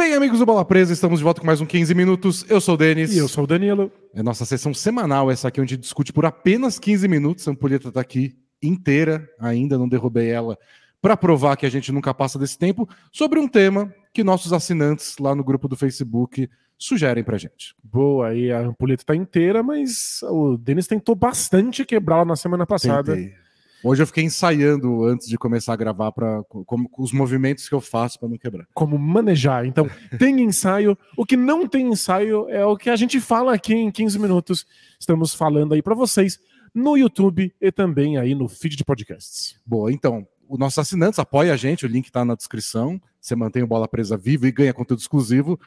Bem, 0.00 0.14
amigos 0.14 0.38
do 0.38 0.46
Bola 0.46 0.64
Presa, 0.64 0.94
estamos 0.94 1.18
de 1.18 1.24
volta 1.24 1.42
com 1.42 1.46
mais 1.46 1.60
um 1.60 1.66
15 1.66 1.94
minutos. 1.94 2.46
Eu 2.48 2.58
sou 2.58 2.74
o 2.74 2.78
Denis. 2.78 3.14
E 3.14 3.18
eu 3.18 3.28
sou 3.28 3.44
o 3.44 3.46
Danilo. 3.46 3.92
É 4.14 4.22
nossa 4.22 4.46
sessão 4.46 4.72
semanal, 4.72 5.30
essa 5.30 5.48
aqui, 5.48 5.60
onde 5.60 5.74
a 5.74 5.76
gente 5.76 5.82
discute 5.82 6.10
por 6.10 6.24
apenas 6.24 6.78
15 6.78 7.06
minutos. 7.06 7.46
A 7.46 7.50
ampulheta 7.50 7.88
está 7.88 8.00
aqui 8.00 8.34
inteira, 8.62 9.28
ainda 9.38 9.76
não 9.76 9.86
derrubei 9.86 10.30
ela, 10.30 10.58
para 11.02 11.18
provar 11.18 11.54
que 11.54 11.66
a 11.66 11.70
gente 11.70 11.92
nunca 11.92 12.14
passa 12.14 12.38
desse 12.38 12.56
tempo, 12.56 12.88
sobre 13.12 13.38
um 13.38 13.46
tema 13.46 13.94
que 14.10 14.24
nossos 14.24 14.54
assinantes 14.54 15.18
lá 15.18 15.34
no 15.34 15.44
grupo 15.44 15.68
do 15.68 15.76
Facebook 15.76 16.48
sugerem 16.78 17.22
pra 17.22 17.36
gente. 17.36 17.74
Boa, 17.84 18.28
aí 18.28 18.50
a 18.50 18.60
ampulheta 18.60 19.04
tá 19.04 19.14
inteira, 19.14 19.62
mas 19.62 20.22
o 20.22 20.56
Denis 20.56 20.86
tentou 20.86 21.14
bastante 21.14 21.84
quebrá-la 21.84 22.24
na 22.24 22.36
semana 22.36 22.64
passada. 22.66 23.14
Tentei. 23.14 23.34
Hoje 23.82 24.02
eu 24.02 24.06
fiquei 24.06 24.24
ensaiando 24.24 25.04
antes 25.04 25.26
de 25.26 25.38
começar 25.38 25.72
a 25.72 25.76
gravar 25.76 26.12
para 26.12 26.42
como 26.44 26.90
os 26.98 27.12
movimentos 27.12 27.68
que 27.68 27.74
eu 27.74 27.80
faço 27.80 28.18
para 28.18 28.28
não 28.28 28.36
quebrar. 28.36 28.66
Como 28.74 28.98
manejar. 28.98 29.64
Então, 29.64 29.88
tem 30.18 30.40
ensaio. 30.42 30.96
O 31.16 31.24
que 31.24 31.36
não 31.36 31.66
tem 31.66 31.88
ensaio 31.88 32.48
é 32.50 32.64
o 32.64 32.76
que 32.76 32.90
a 32.90 32.96
gente 32.96 33.20
fala 33.20 33.54
aqui 33.54 33.74
em 33.74 33.90
15 33.90 34.18
minutos. 34.18 34.66
Estamos 34.98 35.34
falando 35.34 35.72
aí 35.72 35.82
para 35.82 35.94
vocês 35.94 36.38
no 36.74 36.96
YouTube 36.96 37.54
e 37.60 37.72
também 37.72 38.18
aí 38.18 38.34
no 38.34 38.48
feed 38.48 38.76
de 38.76 38.84
podcasts. 38.84 39.56
Boa, 39.64 39.92
então, 39.92 40.26
os 40.48 40.58
nossos 40.58 40.78
assinantes 40.78 41.18
apoiem 41.18 41.50
a 41.50 41.56
gente, 41.56 41.86
o 41.86 41.88
link 41.88 42.06
está 42.06 42.24
na 42.24 42.34
descrição. 42.34 43.00
Você 43.20 43.34
mantém 43.34 43.62
o 43.62 43.66
Bola 43.66 43.88
Presa 43.88 44.16
vivo 44.16 44.46
e 44.46 44.52
ganha 44.52 44.74
conteúdo 44.74 45.00
exclusivo. 45.00 45.58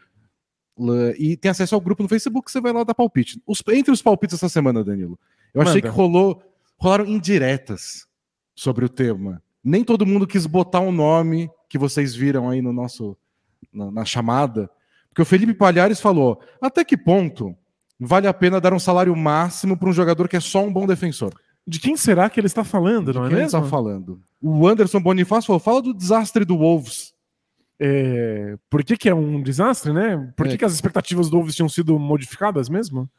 E 1.17 1.37
tem 1.37 1.51
acesso 1.51 1.75
ao 1.75 1.81
grupo 1.81 2.03
no 2.03 2.09
Facebook, 2.09 2.51
você 2.51 2.59
vai 2.59 2.73
lá 2.73 2.83
dar 2.83 2.93
palpite. 2.93 3.41
Os, 3.45 3.63
entre 3.69 3.91
os 3.91 4.01
palpites 4.01 4.35
essa 4.35 4.49
semana, 4.49 4.83
Danilo, 4.83 5.19
eu 5.53 5.61
achei 5.61 5.75
Manda. 5.75 5.89
que 5.89 5.95
rolou 5.95 6.41
rolaram 6.77 7.05
indiretas 7.05 8.05
sobre 8.55 8.85
o 8.85 8.89
tema. 8.89 9.41
Nem 9.63 9.83
todo 9.83 10.05
mundo 10.05 10.27
quis 10.27 10.45
botar 10.45 10.81
um 10.81 10.91
nome 10.91 11.49
que 11.69 11.77
vocês 11.77 12.13
viram 12.13 12.49
aí 12.49 12.61
no 12.61 12.73
nosso 12.73 13.17
na, 13.71 13.89
na 13.89 14.05
chamada, 14.05 14.69
porque 15.09 15.21
o 15.21 15.25
Felipe 15.25 15.53
Palhares 15.53 16.01
falou: 16.01 16.41
até 16.59 16.83
que 16.83 16.97
ponto 16.97 17.55
vale 17.99 18.27
a 18.27 18.33
pena 18.33 18.59
dar 18.59 18.73
um 18.73 18.79
salário 18.79 19.15
máximo 19.15 19.77
para 19.77 19.87
um 19.87 19.93
jogador 19.93 20.27
que 20.27 20.35
é 20.35 20.39
só 20.39 20.63
um 20.63 20.73
bom 20.73 20.87
defensor? 20.87 21.33
De 21.65 21.79
quem 21.79 21.95
será 21.95 22.29
que 22.29 22.39
ele 22.39 22.47
está 22.47 22.63
falando, 22.63 23.13
De 23.13 23.17
não 23.17 23.25
é 23.25 23.29
mesmo? 23.29 23.39
Ele 23.39 23.45
está 23.45 23.63
falando. 23.63 24.21
O 24.41 24.67
Anderson 24.67 24.99
Bonifácio 24.99 25.47
falou: 25.47 25.59
fala 25.59 25.81
do 25.81 25.93
desastre 25.93 26.43
do 26.43 26.57
Wolves. 26.57 27.12
É, 27.79 28.55
por 28.69 28.83
que, 28.83 28.95
que, 28.95 29.09
é 29.09 29.15
um 29.15 29.41
desastre, 29.41 29.91
né? 29.91 30.31
Por 30.37 30.47
que, 30.47 30.53
é. 30.53 30.57
que 30.57 30.65
as 30.65 30.73
expectativas 30.73 31.29
do 31.29 31.37
Wolves 31.37 31.55
tinham 31.55 31.69
sido 31.69 31.97
modificadas 31.99 32.69
mesmo? 32.69 33.09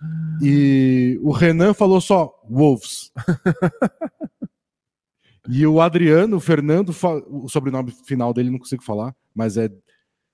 E 0.41 1.19
o 1.23 1.33
Renan 1.33 1.75
falou 1.75 2.01
só 2.01 2.33
Wolves. 2.49 3.13
e 5.49 5.67
o 5.67 5.81
Adriano, 5.81 6.37
o 6.37 6.41
Fernando, 6.41 6.95
o 7.29 7.49
sobrenome 7.49 7.93
final 8.07 8.33
dele 8.33 8.51
não 8.51 8.59
consigo 8.59 8.83
falar, 8.83 9.15
mas 9.35 9.57
é 9.57 9.71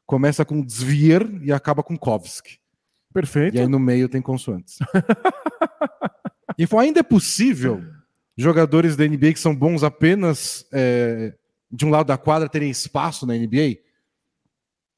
começa 0.07 0.45
com 0.45 0.67
Zvier 0.69 1.25
e 1.41 1.53
acaba 1.53 1.85
com 1.85 1.97
Kovski. 1.97 2.59
Perfeito. 3.15 3.57
E 3.57 3.61
aí 3.61 3.69
no 3.69 3.79
meio 3.79 4.09
tem 4.09 4.21
consoantes. 4.21 4.79
e 6.59 6.67
foi, 6.67 6.87
ainda 6.87 6.99
é 6.99 7.05
possível 7.05 7.81
jogadores 8.37 8.97
da 8.97 9.07
NBA 9.07 9.35
que 9.35 9.41
são 9.41 9.55
bons 9.55 9.85
apenas 9.85 10.67
é, 10.73 11.33
de 11.71 11.87
um 11.87 11.91
lado 11.91 12.09
da 12.09 12.19
quadra 12.19 12.49
terem 12.49 12.71
espaço 12.71 13.25
na 13.25 13.35
NBA? 13.35 13.90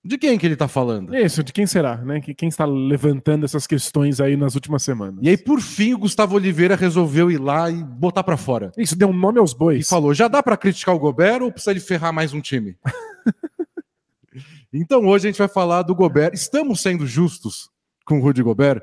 De 0.04 0.18
quem 0.18 0.36
que 0.36 0.44
ele 0.44 0.54
está 0.54 0.66
falando? 0.66 1.14
Isso, 1.14 1.44
de 1.44 1.52
quem 1.52 1.64
será, 1.64 1.96
né? 1.98 2.20
Quem 2.20 2.48
está 2.48 2.64
levantando 2.64 3.44
essas 3.44 3.68
questões 3.68 4.20
aí 4.20 4.36
nas 4.36 4.56
últimas 4.56 4.82
semanas? 4.82 5.20
E 5.22 5.28
aí, 5.28 5.36
por 5.36 5.60
fim, 5.60 5.94
o 5.94 5.98
Gustavo 5.98 6.34
Oliveira 6.34 6.74
resolveu 6.74 7.30
ir 7.30 7.38
lá 7.38 7.70
e 7.70 7.84
botar 7.84 8.24
para 8.24 8.36
fora. 8.36 8.72
Isso, 8.76 8.96
deu 8.96 9.08
um 9.08 9.16
nome 9.16 9.38
aos 9.38 9.52
bois. 9.52 9.86
E 9.86 9.88
falou: 9.88 10.12
já 10.12 10.26
dá 10.26 10.42
para 10.42 10.56
criticar 10.56 10.92
o 10.92 10.98
Gobert 10.98 11.42
ou 11.42 11.52
precisa 11.52 11.70
ele 11.70 11.78
ferrar 11.78 12.12
mais 12.12 12.32
um 12.32 12.40
time? 12.40 12.76
então, 14.74 15.06
hoje 15.06 15.28
a 15.28 15.30
gente 15.30 15.38
vai 15.38 15.46
falar 15.46 15.82
do 15.82 15.94
Gobert. 15.94 16.34
Estamos 16.34 16.80
sendo 16.80 17.06
justos 17.06 17.70
com 18.04 18.18
o 18.18 18.22
Rudy 18.22 18.42
Gobert? 18.42 18.82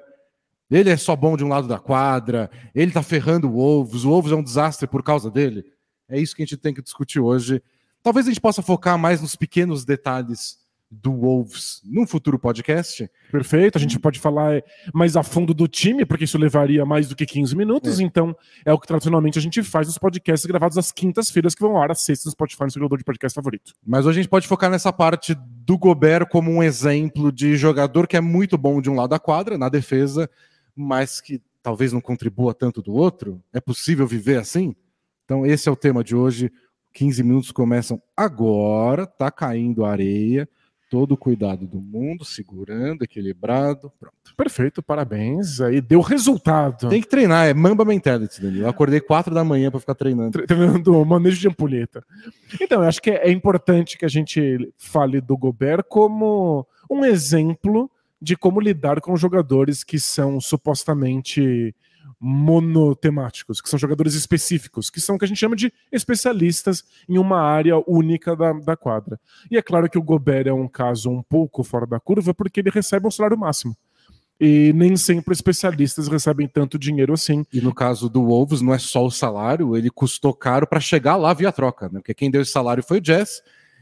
Ele 0.72 0.90
é 0.90 0.96
só 0.96 1.18
bom 1.18 1.36
de 1.36 1.44
um 1.44 1.50
lado 1.50 1.68
da 1.68 1.80
quadra, 1.80 2.50
ele 2.74 2.92
tá 2.92 3.02
ferrando 3.02 3.50
o 3.50 3.54
Wolves, 3.54 4.06
o 4.06 4.10
Wolves 4.10 4.32
é 4.32 4.36
um 4.36 4.44
desastre 4.44 4.88
por 4.88 5.04
causa 5.04 5.30
dele. 5.30 5.66
É 6.08 6.18
isso 6.20 6.36
que 6.36 6.44
a 6.44 6.46
gente 6.46 6.58
tem 6.58 6.74
que 6.74 6.82
discutir 6.82 7.20
hoje. 7.20 7.62
Talvez 8.04 8.28
a 8.28 8.30
gente 8.30 8.40
possa 8.40 8.62
focar 8.62 8.98
mais 8.98 9.20
nos 9.20 9.36
pequenos 9.36 9.84
detalhes 9.84 10.60
do 10.92 11.12
Wolves 11.12 11.82
num 11.86 12.08
futuro 12.08 12.40
podcast. 12.40 13.10
Perfeito, 13.32 13.78
a 13.78 13.82
gente 13.82 14.00
pode 14.00 14.20
falar 14.20 14.64
mais 14.94 15.16
a 15.16 15.22
fundo 15.22 15.54
do 15.54 15.68
time, 15.68 16.06
porque 16.06 16.24
isso 16.24 16.38
levaria 16.38 16.86
mais 16.86 17.08
do 17.08 17.16
que 17.16 17.26
15 17.26 17.56
minutos, 17.56 18.00
é. 18.00 18.04
então 18.04 18.36
é 18.66 18.74
o 18.74 18.80
que 18.80 18.88
tradicionalmente 18.88 19.38
a 19.38 19.42
gente 19.42 19.62
faz 19.62 19.88
nos 19.88 19.98
podcasts 19.98 20.46
gravados 20.48 20.78
às 20.78 20.92
quintas-feiras, 20.92 21.54
que 21.54 21.62
vão 21.62 21.78
ao 21.78 21.84
ar 21.84 21.92
às 21.92 22.02
sextas 22.02 22.26
no 22.26 22.32
Spotify, 22.32 22.64
no 22.64 22.72
seu 22.72 22.98
de 22.98 23.04
podcast 23.04 23.36
favorito. 23.36 23.74
Mas 23.86 24.06
hoje 24.06 24.20
a 24.20 24.22
gente 24.24 24.32
pode 24.32 24.48
focar 24.48 24.72
nessa 24.72 24.92
parte 24.92 25.36
do 25.36 25.78
Gobert 25.78 26.28
como 26.28 26.52
um 26.52 26.64
exemplo 26.64 27.32
de 27.32 27.56
jogador 27.56 28.08
que 28.08 28.18
é 28.18 28.22
muito 28.22 28.58
bom 28.58 28.82
de 28.82 28.90
um 28.90 28.96
lado 28.96 29.12
da 29.12 29.20
quadra, 29.20 29.58
na 29.58 29.70
defesa, 29.70 30.28
mas 30.76 31.22
que 31.22 31.40
talvez 31.62 31.94
não 31.94 32.02
contribua 32.02 32.54
tanto 32.54 32.82
do 32.82 32.94
outro. 32.94 33.44
É 33.54 33.62
possível 33.62 34.08
viver 34.08 34.40
assim? 34.40 34.76
Então 35.26 35.46
esse 35.46 35.70
é 35.70 35.72
o 35.72 35.76
tema 35.76 36.04
de 36.04 36.16
hoje. 36.16 36.52
15 36.94 37.22
minutos 37.22 37.52
começam 37.52 38.02
agora, 38.18 39.06
tá 39.06 39.30
caindo 39.30 39.86
areia 39.86 40.50
todo 40.90 41.12
o 41.12 41.18
cuidado 41.18 41.68
do 41.68 41.80
mundo, 41.80 42.26
segurando, 42.26 43.04
equilibrado, 43.04 43.92
pronto. 44.00 44.16
Perfeito, 44.36 44.82
parabéns. 44.82 45.62
Aí 45.62 45.80
deu 45.80 46.02
resultado. 46.02 46.90
Tem 46.90 47.02
que 47.02 47.08
treinar, 47.08 47.48
é 47.48 47.54
Mamba 47.54 47.86
Mentality, 47.86 48.42
Danilo. 48.42 48.64
Eu 48.64 48.70
acordei 48.70 49.00
quatro 49.00 49.34
da 49.34 49.44
manhã 49.44 49.70
para 49.70 49.80
ficar 49.80 49.96
treinando. 49.96 50.46
Treinando 50.46 51.00
o 51.00 51.06
manejo 51.06 51.40
de 51.40 51.48
ampulheta. 51.48 52.04
Então, 52.60 52.82
eu 52.82 52.90
acho 52.90 53.02
que 53.02 53.12
é 53.12 53.32
importante 53.32 53.98
que 53.98 54.06
a 54.06 54.10
gente 54.10 54.74
fale 54.78 55.22
do 55.22 55.38
Gobert 55.38 55.84
como 55.88 56.66
um 56.90 57.06
exemplo 57.06 57.90
de 58.22 58.36
como 58.36 58.60
lidar 58.60 59.00
com 59.00 59.16
jogadores 59.16 59.84
que 59.84 60.00
são 60.00 60.42
supostamente 60.42 61.74
monotemáticos, 62.20 63.62
que 63.62 63.70
são 63.70 63.78
jogadores 63.78 64.14
específicos, 64.14 64.90
que 64.90 65.02
são 65.02 65.16
o 65.16 65.20
que 65.20 65.26
a 65.26 65.28
gente 65.28 65.38
chama 65.38 65.56
de 65.56 65.72
especialistas 65.92 66.84
em 67.08 67.18
uma 67.18 67.42
área 67.42 67.76
única 67.88 68.36
da, 68.36 68.54
da 68.54 68.78
quadra. 68.78 69.20
E 69.50 69.58
é 69.58 69.62
claro 69.62 69.90
que 69.90 69.98
o 69.98 70.04
Gobert 70.04 70.48
é 70.48 70.54
um 70.54 70.68
caso 70.68 71.10
um 71.10 71.22
pouco 71.22 71.64
fora 71.64 71.86
da 71.86 72.00
curva, 72.00 72.34
porque 72.34 72.60
ele 72.60 72.70
recebe 72.70 73.08
um 73.08 73.12
salário 73.12 73.38
máximo. 73.38 73.76
E 74.40 74.72
nem 74.74 74.96
sempre 74.96 75.34
especialistas 75.34 76.08
recebem 76.08 76.48
tanto 76.48 76.80
dinheiro 76.80 77.14
assim. 77.14 77.46
E 77.52 77.60
no 77.60 77.74
caso 77.74 78.10
do 78.10 78.24
Wolves, 78.24 78.62
não 78.62 78.74
é 78.74 78.80
só 78.80 79.06
o 79.06 79.12
salário, 79.12 79.76
ele 79.76 79.90
custou 79.90 80.34
caro 80.34 80.66
para 80.66 80.80
chegar 80.80 81.18
lá 81.18 81.34
via 81.34 81.52
troca, 81.52 81.90
né? 81.90 82.00
Porque 82.00 82.14
quem 82.14 82.32
deu 82.32 82.42
esse 82.42 82.52
salário 82.52 82.82
foi 82.82 83.00
o 83.00 83.02
Jazz, 83.02 83.42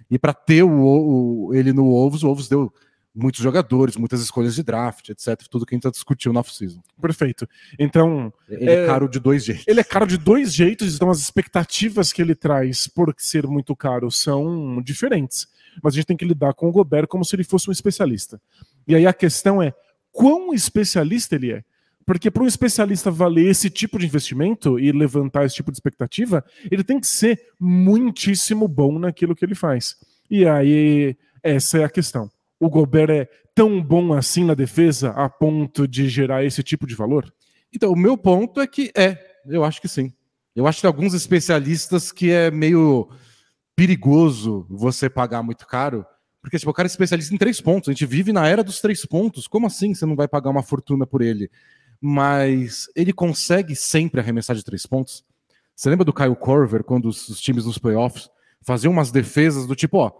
e 0.09 0.17
para 0.17 0.33
ter 0.33 0.63
o, 0.63 0.69
o, 0.69 1.53
ele 1.53 1.71
no 1.73 1.91
Wolves, 1.91 2.23
o 2.23 2.27
Wolves 2.27 2.47
deu 2.47 2.73
muitos 3.17 3.41
jogadores, 3.41 3.97
muitas 3.97 4.22
escolhas 4.22 4.55
de 4.55 4.61
draft, 4.61 5.09
etc. 5.09 5.35
Tudo 5.50 5.66
que 5.66 5.73
a 5.73 5.75
gente 5.75 5.83
já 5.83 5.89
discutiu 5.89 6.31
no 6.31 6.39
off-season. 6.39 6.81
Perfeito. 7.01 7.50
Então. 7.79 8.31
Ele 8.47 8.69
é, 8.69 8.83
é, 8.83 8.85
caro 8.85 9.09
de 9.09 9.19
dois 9.19 9.44
jeitos. 9.44 9.66
Ele 9.67 9.79
é 9.79 9.83
caro 9.83 10.05
de 10.05 10.17
dois 10.17 10.53
jeitos, 10.53 10.95
então 10.95 11.09
as 11.09 11.19
expectativas 11.19 12.13
que 12.13 12.22
ele 12.22 12.35
traz 12.35 12.88
por 12.88 13.13
ser 13.17 13.47
muito 13.47 13.75
caro 13.75 14.11
são 14.11 14.81
diferentes. 14.83 15.47
Mas 15.81 15.94
a 15.94 15.95
gente 15.95 16.06
tem 16.06 16.17
que 16.17 16.25
lidar 16.25 16.53
com 16.53 16.69
o 16.69 16.72
Gobert 16.72 17.07
como 17.07 17.25
se 17.25 17.35
ele 17.35 17.44
fosse 17.44 17.69
um 17.69 17.72
especialista. 17.72 18.39
E 18.88 18.95
aí 18.95 19.07
a 19.07 19.13
questão 19.13 19.61
é: 19.61 19.73
quão 20.11 20.53
especialista 20.53 21.35
ele 21.35 21.53
é? 21.53 21.63
Porque 22.06 22.31
para 22.31 22.44
um 22.44 22.47
especialista 22.47 23.11
valer 23.11 23.50
esse 23.50 23.69
tipo 23.69 24.00
de 24.00 24.06
investimento 24.06 24.79
e 24.79 24.91
levantar 24.94 25.45
esse 25.45 25.56
tipo 25.56 25.72
de 25.72 25.75
expectativa, 25.75 26.45
ele 26.72 26.83
tem 26.83 27.01
que 27.01 27.07
ser 27.07 27.47
muitíssimo 27.59 28.66
bom 28.66 28.97
naquilo 28.97 29.35
que 29.35 29.44
ele 29.44 29.56
faz. 29.56 29.97
E 30.29 30.45
aí, 30.45 31.17
essa 31.44 31.79
é 31.79 31.83
a 31.83 31.89
questão 31.89 32.29
o 32.59 32.69
Gobert 32.69 33.09
é 33.09 33.29
tão 33.53 33.81
bom 33.81 34.13
assim 34.13 34.44
na 34.44 34.53
defesa 34.53 35.12
a 35.12 35.29
ponto 35.29 35.88
de 35.88 36.07
gerar 36.09 36.44
esse 36.44 36.63
tipo 36.63 36.88
de 36.88 36.95
valor? 36.95 37.34
Então, 37.73 37.91
o 37.91 37.95
meu 37.95 38.18
ponto 38.18 38.59
é 38.62 38.68
que 38.68 38.91
é, 38.95 39.18
eu 39.45 39.63
acho 39.63 39.81
que 39.81 39.88
sim. 39.88 40.13
Eu 40.56 40.66
acho 40.66 40.81
que 40.81 40.88
alguns 40.88 41.13
especialistas 41.13 42.12
que 42.12 42.31
é 42.31 42.50
meio 42.50 43.09
perigoso 43.75 44.66
você 44.69 45.07
pagar 45.07 45.44
muito 45.44 45.68
caro, 45.68 46.03
porque 46.41 46.57
tipo, 46.57 46.72
o 46.72 46.73
cara 46.73 46.88
é 46.88 46.90
especialista 46.90 47.34
em 47.34 47.38
três 47.38 47.62
pontos. 47.62 47.90
A 47.90 47.91
gente 47.91 48.06
vive 48.06 48.34
na 48.34 48.47
era 48.47 48.63
dos 48.63 48.79
três 48.79 49.06
pontos. 49.06 49.48
Como 49.48 49.68
assim 49.68 49.94
você 49.94 50.06
não 50.06 50.15
vai 50.15 50.27
pagar 50.27 50.50
uma 50.50 50.63
fortuna 50.63 51.06
por 51.06 51.21
ele? 51.21 51.51
Mas 52.01 52.88
ele 52.95 53.13
consegue 53.13 53.75
sempre 53.75 54.19
arremessar 54.19 54.56
de 54.56 54.63
três 54.63 54.86
pontos. 54.86 55.24
Você 55.75 55.89
lembra 55.89 56.06
do 56.06 56.13
Kyle 56.13 56.36
Corver, 56.36 56.83
quando 56.83 57.07
os, 57.07 57.30
os 57.30 57.39
times 57.39 57.65
nos 57.65 57.77
playoffs 57.77 58.30
faziam 58.62 58.92
umas 58.92 59.12
defesas 59.12 59.68
do 59.68 59.75
tipo, 59.75 59.98
ó, 59.98 60.12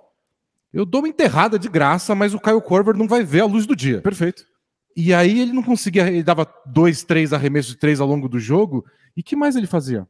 eu 0.74 0.86
dou 0.86 1.02
uma 1.02 1.08
enterrada 1.08 1.58
de 1.58 1.70
graça, 1.70 2.14
mas 2.14 2.34
o 2.34 2.40
Kyle 2.40 2.62
Korver 2.62 2.96
não 2.96 3.08
vai 3.08 3.24
ver 3.24 3.42
a 3.42 3.46
luz 3.46 3.66
do 3.66 3.76
dia. 3.76 4.02
Perfeito. 4.02 4.46
E 4.96 5.14
aí 5.14 5.40
ele 5.40 5.54
não 5.54 5.64
conseguia, 5.64 6.08
ele 6.08 6.24
dava 6.24 6.48
dois, 6.66 7.04
três 7.04 7.32
arremessos 7.32 7.74
de 7.74 7.78
três 7.78 8.00
ao 8.00 8.08
longo 8.08 8.28
do 8.28 8.40
jogo. 8.40 8.86
E 9.16 9.22
que 9.22 9.36
mais 9.36 9.56
ele 9.56 9.68
fazia? 9.68 10.08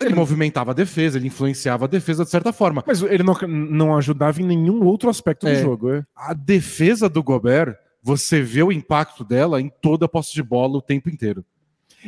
Ele 0.00 0.14
movimentava 0.14 0.70
a 0.70 0.74
defesa, 0.74 1.18
ele 1.18 1.26
influenciava 1.26 1.84
a 1.84 1.88
defesa 1.88 2.24
de 2.24 2.30
certa 2.30 2.52
forma. 2.52 2.82
Mas 2.86 3.02
ele 3.02 3.22
não, 3.22 3.34
não 3.46 3.96
ajudava 3.96 4.40
em 4.40 4.44
nenhum 4.44 4.84
outro 4.84 5.10
aspecto 5.10 5.46
é, 5.46 5.54
do 5.54 5.60
jogo. 5.60 5.92
É? 5.92 6.04
A 6.16 6.32
defesa 6.32 7.08
do 7.08 7.22
Gobert, 7.22 7.76
você 8.02 8.40
vê 8.40 8.62
o 8.62 8.72
impacto 8.72 9.24
dela 9.24 9.60
em 9.60 9.70
toda 9.82 10.06
a 10.06 10.08
posse 10.08 10.32
de 10.32 10.42
bola 10.42 10.78
o 10.78 10.82
tempo 10.82 11.10
inteiro. 11.10 11.44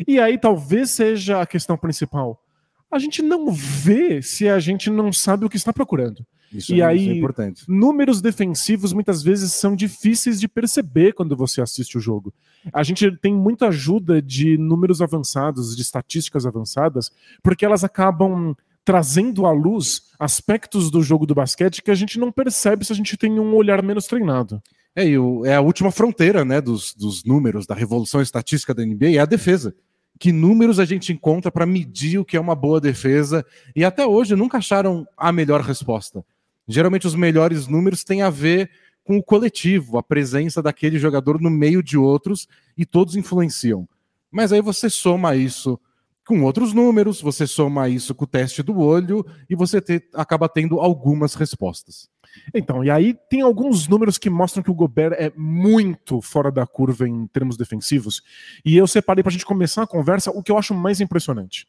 E 0.06 0.18
aí 0.18 0.38
talvez 0.38 0.90
seja 0.90 1.42
a 1.42 1.46
questão 1.46 1.76
principal. 1.76 2.42
A 2.90 2.98
gente 2.98 3.20
não 3.20 3.50
vê 3.50 4.22
se 4.22 4.48
a 4.48 4.58
gente 4.58 4.88
não 4.88 5.12
sabe 5.12 5.44
o 5.44 5.48
que 5.50 5.56
está 5.56 5.72
procurando. 5.72 6.26
Isso 6.52 6.74
E 6.74 6.80
é, 6.80 6.84
aí- 6.84 7.00
isso 7.00 7.10
é 7.10 7.14
importante. 7.14 7.64
números 7.68 8.20
defensivos 8.20 8.92
muitas 8.92 9.22
vezes 9.22 9.52
são 9.52 9.74
difíceis 9.74 10.38
de 10.40 10.46
perceber 10.48 11.12
quando 11.14 11.36
você 11.36 11.60
assiste 11.62 11.96
o 11.96 12.00
jogo. 12.00 12.32
A 12.72 12.82
gente 12.82 13.10
tem 13.18 13.34
muita 13.34 13.68
ajuda 13.68 14.20
de 14.20 14.56
números 14.58 15.00
avançados, 15.00 15.74
de 15.74 15.82
estatísticas 15.82 16.44
avançadas, 16.46 17.10
porque 17.42 17.64
elas 17.64 17.82
acabam 17.84 18.54
trazendo 18.84 19.46
à 19.46 19.52
luz 19.52 20.10
aspectos 20.18 20.90
do 20.90 21.02
jogo 21.02 21.24
do 21.24 21.34
basquete 21.34 21.82
que 21.82 21.90
a 21.90 21.94
gente 21.94 22.18
não 22.18 22.32
percebe 22.32 22.84
se 22.84 22.92
a 22.92 22.96
gente 22.96 23.16
tem 23.16 23.38
um 23.38 23.54
olhar 23.54 23.82
menos 23.82 24.06
treinado. 24.06 24.60
É, 24.94 25.06
e 25.06 25.16
o- 25.18 25.46
é 25.46 25.54
a 25.54 25.60
última 25.60 25.90
fronteira 25.90 26.44
né, 26.44 26.60
dos, 26.60 26.92
dos 26.94 27.24
números, 27.24 27.66
da 27.66 27.74
revolução 27.74 28.20
estatística 28.20 28.74
da 28.74 28.82
NBA, 28.84 29.12
é 29.16 29.18
a 29.18 29.24
defesa. 29.24 29.74
Que 30.18 30.30
números 30.30 30.78
a 30.78 30.84
gente 30.84 31.12
encontra 31.12 31.50
para 31.50 31.64
medir 31.64 32.18
o 32.18 32.24
que 32.24 32.36
é 32.36 32.40
uma 32.40 32.54
boa 32.54 32.80
defesa? 32.80 33.44
E 33.74 33.84
até 33.84 34.04
hoje 34.06 34.36
nunca 34.36 34.58
acharam 34.58 35.06
a 35.16 35.32
melhor 35.32 35.60
resposta. 35.62 36.24
Geralmente 36.66 37.06
os 37.06 37.14
melhores 37.14 37.66
números 37.66 38.04
têm 38.04 38.22
a 38.22 38.30
ver 38.30 38.70
com 39.04 39.16
o 39.16 39.22
coletivo, 39.22 39.98
a 39.98 40.02
presença 40.02 40.62
daquele 40.62 40.98
jogador 40.98 41.40
no 41.40 41.50
meio 41.50 41.82
de 41.82 41.98
outros 41.98 42.46
e 42.76 42.86
todos 42.86 43.16
influenciam. 43.16 43.88
Mas 44.30 44.52
aí 44.52 44.60
você 44.60 44.88
soma 44.88 45.34
isso 45.34 45.78
com 46.24 46.42
outros 46.44 46.72
números, 46.72 47.20
você 47.20 47.46
soma 47.46 47.88
isso 47.88 48.14
com 48.14 48.24
o 48.24 48.28
teste 48.28 48.62
do 48.62 48.78
olho 48.78 49.26
e 49.50 49.56
você 49.56 49.80
te- 49.80 50.08
acaba 50.14 50.48
tendo 50.48 50.78
algumas 50.80 51.34
respostas. 51.34 52.08
Então, 52.54 52.82
e 52.84 52.90
aí 52.90 53.14
tem 53.28 53.42
alguns 53.42 53.88
números 53.88 54.16
que 54.16 54.30
mostram 54.30 54.62
que 54.62 54.70
o 54.70 54.74
Gobert 54.74 55.12
é 55.18 55.32
muito 55.36 56.20
fora 56.22 56.50
da 56.50 56.66
curva 56.66 57.06
em 57.06 57.26
termos 57.26 57.56
defensivos. 57.56 58.22
E 58.64 58.76
eu 58.76 58.86
separei 58.86 59.22
para 59.22 59.30
a 59.30 59.32
gente 59.32 59.44
começar 59.44 59.82
a 59.82 59.86
conversa 59.86 60.30
o 60.30 60.42
que 60.42 60.50
eu 60.50 60.56
acho 60.56 60.72
mais 60.72 61.00
impressionante. 61.00 61.66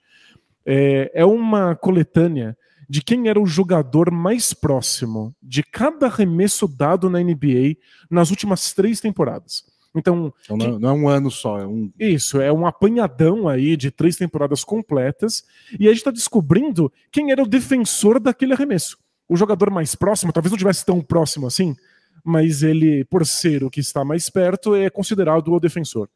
É, 0.65 1.11
é 1.13 1.25
uma 1.25 1.75
coletânea 1.75 2.55
de 2.93 3.01
quem 3.01 3.27
era 3.27 3.41
o 3.41 3.45
jogador 3.47 4.11
mais 4.11 4.53
próximo 4.53 5.35
de 5.41 5.63
cada 5.63 6.05
arremesso 6.05 6.67
dado 6.67 7.09
na 7.09 7.19
NBA 7.23 7.75
nas 8.07 8.29
últimas 8.29 8.71
três 8.71 9.01
temporadas. 9.01 9.65
Então, 9.95 10.31
Então 10.43 10.55
não, 10.55 10.77
não 10.77 10.89
é 10.89 10.93
um 10.93 11.09
ano 11.09 11.31
só, 11.31 11.59
é 11.59 11.65
um 11.65 11.91
isso, 11.99 12.39
é 12.39 12.53
um 12.53 12.67
apanhadão 12.67 13.47
aí 13.47 13.75
de 13.75 13.89
três 13.89 14.15
temporadas 14.15 14.63
completas, 14.63 15.43
e 15.79 15.87
a 15.87 15.89
gente 15.89 16.01
está 16.01 16.11
descobrindo 16.11 16.93
quem 17.11 17.31
era 17.31 17.41
o 17.41 17.47
defensor 17.47 18.19
daquele 18.19 18.53
arremesso. 18.53 18.95
O 19.27 19.35
jogador 19.35 19.71
mais 19.71 19.95
próximo, 19.95 20.31
talvez 20.31 20.51
não 20.51 20.57
tivesse 20.59 20.85
tão 20.85 21.01
próximo 21.01 21.47
assim, 21.47 21.75
mas 22.23 22.61
ele, 22.61 23.05
por 23.05 23.25
ser 23.25 23.63
o 23.63 23.71
que 23.71 23.79
está 23.79 24.05
mais 24.05 24.29
perto, 24.29 24.75
é 24.75 24.87
considerado 24.91 25.51
o 25.51 25.59
defensor. 25.59 26.07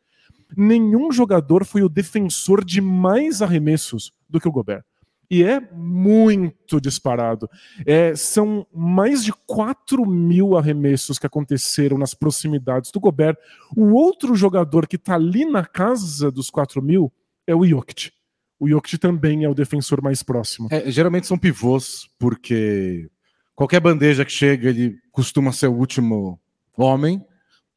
Nenhum 0.56 1.12
jogador 1.12 1.66
foi 1.66 1.82
o 1.82 1.90
defensor 1.90 2.64
de 2.64 2.82
mais 2.82 3.42
arremessos 3.42 4.14
do 4.30 4.40
que 4.40 4.48
o 4.48 4.52
Gobert. 4.52 4.84
E 5.30 5.44
é 5.44 5.60
muito 5.74 6.80
disparado. 6.80 7.50
É, 7.86 8.16
são 8.16 8.66
mais 8.74 9.24
de 9.24 9.34
4 9.46 10.06
mil 10.06 10.58
arremessos 10.58 11.20
que 11.20 11.28
aconteceram 11.28 11.98
nas 11.98 12.14
proximidades 12.14 12.92
do 12.92 13.00
Gobert. 13.00 13.36
O 13.76 13.94
outro 13.94 14.36
jogador 14.36 14.88
que 14.88 14.96
está 14.96 15.16
ali 15.16 15.46
na 15.46 15.66
casa 15.66 16.32
dos 16.32 16.50
4 16.50 16.82
mil 16.82 17.12
é 17.46 17.54
o 17.54 17.66
Jokic. 17.66 18.12
O 18.60 18.70
Jokic 18.70 18.98
também 18.98 19.44
é 19.44 19.50
o 19.50 19.54
defensor 19.54 20.02
mais 20.02 20.24
próximo. 20.24 20.70
É, 20.72 20.90
geralmente 20.90 21.28
são 21.28 21.38
pivôs, 21.38 22.10
porque 22.18 23.10
qualquer 23.54 23.82
bandeja 23.82 24.24
que 24.24 24.32
chega, 24.32 24.70
ele 24.70 24.98
costuma 25.12 25.52
ser 25.52 25.68
o 25.68 25.76
último 25.76 26.40
homem. 26.78 27.22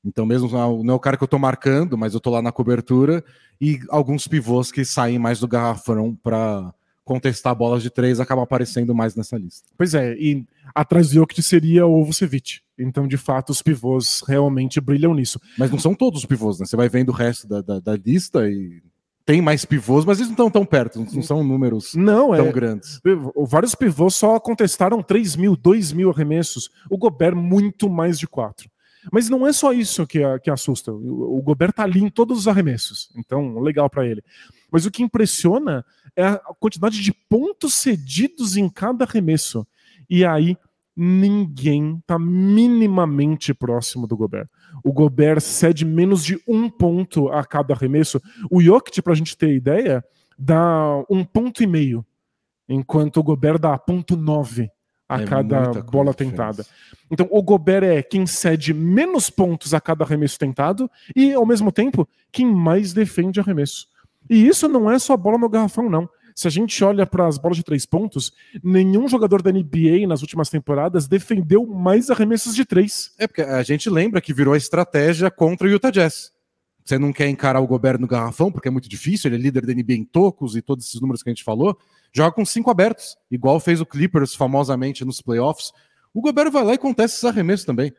Então, 0.04 0.24
mesmo 0.24 0.48
não 0.82 0.94
é 0.94 0.96
o 0.96 1.00
cara 1.00 1.16
que 1.16 1.24
eu 1.24 1.28
tô 1.28 1.38
marcando, 1.38 1.98
mas 1.98 2.14
eu 2.14 2.20
tô 2.20 2.30
lá 2.30 2.40
na 2.40 2.52
cobertura. 2.52 3.22
E 3.60 3.80
alguns 3.90 4.26
pivôs 4.26 4.72
que 4.72 4.84
saem 4.84 5.18
mais 5.18 5.40
do 5.40 5.48
garrafão 5.48 6.14
para 6.14 6.72
contestar 7.04 7.54
bolas 7.54 7.82
de 7.82 7.90
três 7.90 8.20
acabam 8.20 8.42
aparecendo 8.42 8.94
mais 8.94 9.14
nessa 9.14 9.36
lista. 9.36 9.68
Pois 9.76 9.94
é, 9.94 10.14
e 10.14 10.44
atrás 10.74 11.08
do 11.08 11.14
Jokic 11.14 11.42
seria 11.42 11.86
o 11.86 12.04
Vucevic. 12.04 12.60
Então, 12.78 13.06
de 13.06 13.16
fato, 13.16 13.50
os 13.50 13.62
pivôs 13.62 14.22
realmente 14.26 14.80
brilham 14.80 15.14
nisso. 15.14 15.40
Mas 15.58 15.70
não 15.70 15.78
são 15.78 15.94
todos 15.94 16.20
os 16.20 16.26
pivôs, 16.26 16.58
né? 16.58 16.66
Você 16.66 16.76
vai 16.76 16.88
vendo 16.88 17.10
o 17.10 17.14
resto 17.14 17.46
da, 17.46 17.60
da, 17.60 17.80
da 17.80 17.96
lista 17.96 18.48
e 18.48 18.82
tem 19.26 19.42
mais 19.42 19.64
pivôs, 19.64 20.04
mas 20.04 20.18
eles 20.18 20.28
não 20.28 20.34
estão 20.34 20.50
tão 20.50 20.64
perto, 20.64 21.06
não 21.12 21.22
são 21.22 21.44
números 21.44 21.94
Não, 21.94 22.30
tão 22.30 22.46
é. 22.46 22.52
grandes. 22.52 23.00
Vários 23.46 23.74
pivôs 23.74 24.14
só 24.14 24.40
contestaram 24.40 25.02
3 25.02 25.36
mil, 25.36 25.56
2 25.56 25.92
mil 25.92 26.10
arremessos. 26.10 26.70
O 26.90 26.96
Gobert, 26.96 27.36
muito 27.36 27.88
mais 27.88 28.18
de 28.18 28.26
4. 28.26 28.68
Mas 29.12 29.28
não 29.28 29.46
é 29.46 29.52
só 29.52 29.72
isso 29.72 30.06
que, 30.06 30.20
que 30.40 30.50
assusta. 30.50 30.92
O, 30.92 31.38
o 31.38 31.42
Gobert 31.42 31.72
tá 31.72 31.84
ali 31.84 32.02
em 32.02 32.10
todos 32.10 32.38
os 32.38 32.48
arremessos. 32.48 33.10
Então, 33.16 33.60
legal 33.60 33.88
para 33.88 34.06
ele. 34.06 34.22
Mas 34.70 34.84
o 34.84 34.90
que 34.90 35.02
impressiona 35.02 35.84
é 36.16 36.26
a 36.26 36.54
quantidade 36.58 37.00
de 37.00 37.12
pontos 37.12 37.74
cedidos 37.74 38.56
em 38.56 38.68
cada 38.68 39.04
arremesso. 39.04 39.66
E 40.08 40.24
aí, 40.24 40.56
ninguém 40.96 42.02
tá 42.06 42.18
minimamente 42.18 43.54
próximo 43.54 44.06
do 44.06 44.16
Gobert. 44.16 44.48
O 44.84 44.92
Gobert 44.92 45.40
cede 45.40 45.84
menos 45.84 46.24
de 46.24 46.38
um 46.46 46.68
ponto 46.68 47.28
a 47.28 47.44
cada 47.44 47.74
arremesso. 47.74 48.20
O 48.50 48.60
Jokic, 48.60 49.00
pra 49.00 49.14
gente 49.14 49.36
ter 49.36 49.54
ideia, 49.54 50.04
dá 50.38 51.02
um 51.08 51.24
ponto 51.24 51.62
e 51.62 51.66
meio, 51.66 52.04
enquanto 52.68 53.18
o 53.18 53.22
Gobert 53.22 53.58
dá 53.58 53.78
ponto 53.78 54.16
nove 54.16 54.70
a 55.10 55.22
É 55.22 55.24
cada 55.24 55.82
bola 55.82 56.14
tentada. 56.14 56.64
Então, 57.10 57.26
o 57.32 57.42
Gobert 57.42 57.82
é 57.82 58.00
quem 58.00 58.26
cede 58.26 58.72
menos 58.72 59.28
pontos 59.28 59.74
a 59.74 59.80
cada 59.80 60.04
arremesso 60.04 60.38
tentado 60.38 60.88
e, 61.16 61.32
ao 61.32 61.44
mesmo 61.44 61.72
tempo, 61.72 62.08
quem 62.30 62.46
mais 62.46 62.92
defende 62.92 63.40
arremesso. 63.40 63.88
E 64.30 64.46
isso 64.46 64.68
não 64.68 64.88
é 64.88 64.96
só 64.96 65.16
bola 65.16 65.36
no 65.36 65.48
garrafão, 65.48 65.90
não. 65.90 66.08
Se 66.36 66.46
a 66.46 66.50
gente 66.50 66.82
olha 66.84 67.04
para 67.04 67.26
as 67.26 67.36
bolas 67.36 67.56
de 67.56 67.64
três 67.64 67.84
pontos, 67.84 68.32
nenhum 68.62 69.08
jogador 69.08 69.42
da 69.42 69.50
NBA 69.50 70.06
nas 70.06 70.22
últimas 70.22 70.48
temporadas 70.48 71.08
defendeu 71.08 71.66
mais 71.66 72.08
arremessos 72.10 72.54
de 72.54 72.64
três. 72.64 73.12
É 73.18 73.26
porque 73.26 73.42
a 73.42 73.62
gente 73.64 73.90
lembra 73.90 74.20
que 74.20 74.32
virou 74.32 74.54
a 74.54 74.56
estratégia 74.56 75.32
contra 75.32 75.66
o 75.66 75.70
Utah 75.70 75.90
Jazz. 75.90 76.30
Você 76.84 76.96
não 76.96 77.12
quer 77.12 77.28
encarar 77.28 77.60
o 77.60 77.66
Gobert 77.66 77.98
no 77.98 78.06
garrafão, 78.06 78.52
porque 78.52 78.68
é 78.68 78.70
muito 78.70 78.88
difícil, 78.88 79.28
ele 79.28 79.36
é 79.36 79.38
líder 79.40 79.66
da 79.66 79.74
NBA 79.74 79.94
em 79.94 80.04
tocos 80.04 80.54
e 80.54 80.62
todos 80.62 80.86
esses 80.86 81.00
números 81.00 81.24
que 81.24 81.28
a 81.28 81.32
gente 81.32 81.44
falou. 81.44 81.76
Joga 82.12 82.32
com 82.32 82.44
cinco 82.44 82.70
abertos, 82.70 83.16
igual 83.30 83.58
fez 83.58 83.80
o 83.80 83.86
Clippers 83.86 84.34
famosamente 84.34 85.04
nos 85.04 85.20
playoffs. 85.20 85.72
O 86.14 86.20
Gobert 86.20 86.52
vai 86.52 86.64
lá 86.64 86.74
e 86.74 86.78
contesta 86.78 87.16
esses 87.16 87.24
arremessos 87.24 87.66
também. 87.66 87.92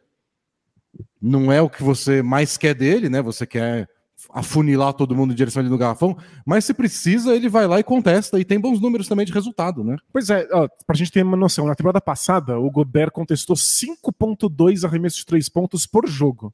Não 1.21 1.51
é 1.51 1.61
o 1.61 1.69
que 1.69 1.83
você 1.83 2.21
mais 2.21 2.57
quer 2.57 2.73
dele, 2.73 3.09
né? 3.09 3.21
Você 3.21 3.45
quer 3.45 3.87
afunilar 4.29 4.93
todo 4.93 5.15
mundo 5.15 5.33
em 5.33 5.35
direção 5.35 5.61
ali 5.61 5.69
no 5.69 5.77
garrafão, 5.77 6.17
mas 6.45 6.65
se 6.65 6.73
precisa, 6.73 7.35
ele 7.35 7.49
vai 7.49 7.67
lá 7.67 7.79
e 7.79 7.83
contesta 7.83 8.39
e 8.39 8.45
tem 8.45 8.59
bons 8.59 8.79
números 8.79 9.07
também 9.07 9.25
de 9.25 9.33
resultado, 9.33 9.83
né? 9.83 9.97
Pois 10.11 10.29
é, 10.29 10.47
ó, 10.51 10.67
pra 10.85 10.95
gente 10.95 11.11
ter 11.11 11.23
uma 11.23 11.37
noção, 11.37 11.67
na 11.67 11.75
temporada 11.75 12.01
passada, 12.01 12.59
o 12.59 12.69
Gobert 12.69 13.11
contestou 13.11 13.55
5.2 13.55 14.85
arremessos 14.85 15.19
de 15.19 15.25
três 15.25 15.49
pontos 15.49 15.85
por 15.85 16.07
jogo. 16.07 16.53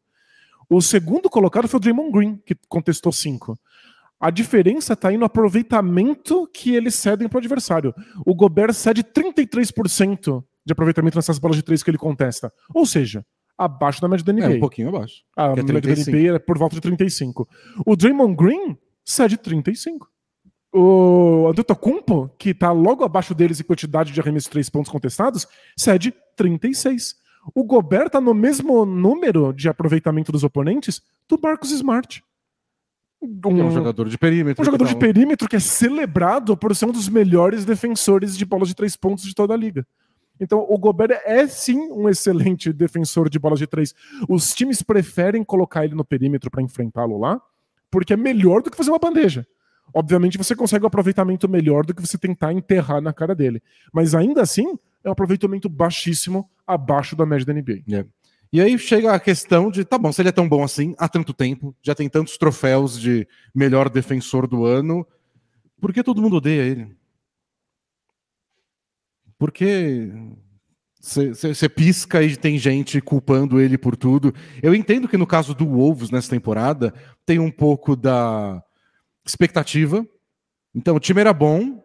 O 0.70 0.82
segundo 0.82 1.30
colocado 1.30 1.68
foi 1.68 1.78
o 1.78 1.82
Draymond 1.82 2.12
Green, 2.12 2.42
que 2.46 2.56
contestou 2.68 3.12
5. 3.12 3.58
A 4.20 4.32
diferença 4.32 4.94
está 4.94 5.10
aí 5.10 5.18
no 5.18 5.26
aproveitamento 5.26 6.48
que 6.52 6.76
eles 6.76 6.96
cedem 6.96 7.30
para 7.30 7.38
o 7.38 7.40
adversário. 7.40 7.94
O 8.26 8.34
Gobert 8.34 8.74
cede 8.74 9.04
33% 9.04 10.44
de 10.66 10.74
aproveitamento 10.74 11.16
nessas 11.16 11.40
bolas 11.40 11.56
de 11.56 11.64
três 11.64 11.84
que 11.84 11.90
ele 11.90 11.98
contesta. 11.98 12.52
Ou 12.74 12.86
seja, 12.86 13.24
abaixo 13.58 14.02
da 14.02 14.08
média 14.08 14.24
da 14.24 14.34
NBA. 14.34 14.46
É 14.46 14.50
um 14.58 14.60
pouquinho 14.60 14.90
abaixo. 14.90 15.24
A 15.36 15.46
é 15.48 15.56
média 15.56 15.74
da 15.74 15.82
35. 15.82 16.12
NBA 16.18 16.36
é 16.36 16.40
por 16.40 16.58
volta 16.58 16.76
de 16.76 16.82
35. 16.82 17.48
O 17.86 17.96
Draymond 17.96 18.36
Green 18.36 18.78
cede 19.04 19.38
35. 19.38 20.08
O 20.74 21.48
Antetokounmpo, 21.50 22.30
que 22.38 22.54
tá 22.54 22.72
logo 22.72 23.04
abaixo 23.04 23.34
deles 23.34 23.60
em 23.60 23.64
quantidade 23.64 24.12
de 24.12 24.20
arremessos 24.20 24.46
de 24.46 24.52
três 24.52 24.70
pontos 24.70 24.92
contestados, 24.92 25.48
cede 25.76 26.14
36. 26.36 27.16
O 27.56 27.64
Gobert 27.64 28.10
tá 28.10 28.20
no 28.20 28.34
mesmo 28.34 28.86
número 28.86 29.54
de 29.54 29.70
aproveitamento 29.70 30.32
dos 30.32 30.44
oponentes 30.44 31.02
do 31.28 31.40
Marcus 31.42 31.72
Smart. 31.72 32.22
É 33.24 33.48
um 33.48 33.72
jogador 33.72 34.08
de 34.10 34.18
perímetro. 34.18 34.62
um 34.62 34.66
jogador 34.66 34.88
de 34.88 34.96
um- 34.96 35.00
perímetro 35.00 35.48
que 35.50 35.56
é 35.56 35.60
celebrado 35.60 36.56
por 36.56 36.76
ser 36.76 36.86
um 36.86 36.92
dos 36.92 37.10
melhores 37.10 37.66
defensores 37.66 38.38
de 38.38 38.46
bolas 38.46 38.68
de 38.68 38.76
três 38.76 38.96
pontos 38.96 39.24
de 39.24 39.34
toda 39.34 39.54
a 39.54 39.58
liga. 39.58 39.88
Então, 40.40 40.66
o 40.68 40.78
Gobert 40.78 41.20
é 41.26 41.48
sim 41.48 41.92
um 41.92 42.08
excelente 42.08 42.72
defensor 42.72 43.30
de 43.30 43.40
bolas 43.40 43.60
de 43.60 43.68
três. 43.68 43.94
Os 44.28 44.54
times 44.54 44.82
preferem 44.82 45.44
colocar 45.44 45.86
ele 45.86 45.96
no 45.96 46.06
perímetro 46.06 46.52
para 46.52 46.62
enfrentá-lo 46.62 47.20
lá, 47.20 47.42
porque 47.90 48.14
é 48.14 48.18
melhor 48.18 48.62
do 48.62 48.70
que 48.70 48.78
fazer 48.78 48.92
uma 48.92 49.00
bandeja. 49.00 49.46
Obviamente, 49.94 50.38
você 50.38 50.56
consegue 50.56 50.84
um 50.84 50.88
aproveitamento 50.88 51.48
melhor 51.48 51.86
do 51.86 51.94
que 51.94 52.02
você 52.02 52.18
tentar 52.18 52.54
enterrar 52.54 53.02
na 53.02 53.14
cara 53.14 53.34
dele. 53.34 53.62
Mas 53.92 54.14
ainda 54.14 54.42
assim, 54.42 54.78
é 55.04 55.10
um 55.10 55.14
aproveitamento 55.14 55.70
baixíssimo 55.70 56.50
abaixo 56.66 57.16
da 57.16 57.26
média 57.26 57.46
da 57.46 57.54
NBA. 57.54 57.84
E 58.52 58.62
aí 58.62 58.78
chega 58.78 59.14
a 59.14 59.20
questão 59.20 59.70
de, 59.70 59.84
tá 59.84 59.98
bom, 59.98 60.12
se 60.12 60.22
ele 60.22 60.30
é 60.30 60.32
tão 60.32 60.48
bom 60.48 60.64
assim, 60.64 60.96
há 60.98 61.08
tanto 61.10 61.34
tempo, 61.34 61.76
já 61.82 61.94
tem 61.94 62.08
tantos 62.08 62.38
troféus 62.38 63.00
de 63.00 63.28
melhor 63.54 63.90
defensor 63.90 64.48
do 64.48 64.66
ano, 64.66 65.06
por 65.80 65.94
que 65.94 66.02
todo 66.02 66.22
mundo 66.22 66.38
odeia 66.38 66.62
ele? 66.62 66.97
Por 69.38 69.52
que 69.52 70.12
você 71.00 71.70
pisca 71.70 72.24
e 72.24 72.36
tem 72.36 72.58
gente 72.58 73.00
culpando 73.00 73.62
ele 73.62 73.78
por 73.78 73.96
tudo? 73.96 74.34
Eu 74.62 74.74
entendo 74.74 75.08
que 75.08 75.18
no 75.18 75.28
caso 75.28 75.54
do 75.54 75.66
Wolves 75.66 76.10
nessa 76.10 76.30
temporada 76.30 76.94
tem 77.26 77.40
um 77.40 77.52
pouco 77.52 77.96
da 77.96 78.62
expectativa. 79.26 80.06
Então 80.74 80.96
o 80.96 81.00
time 81.00 81.22
era 81.22 81.34
bom, 81.34 81.84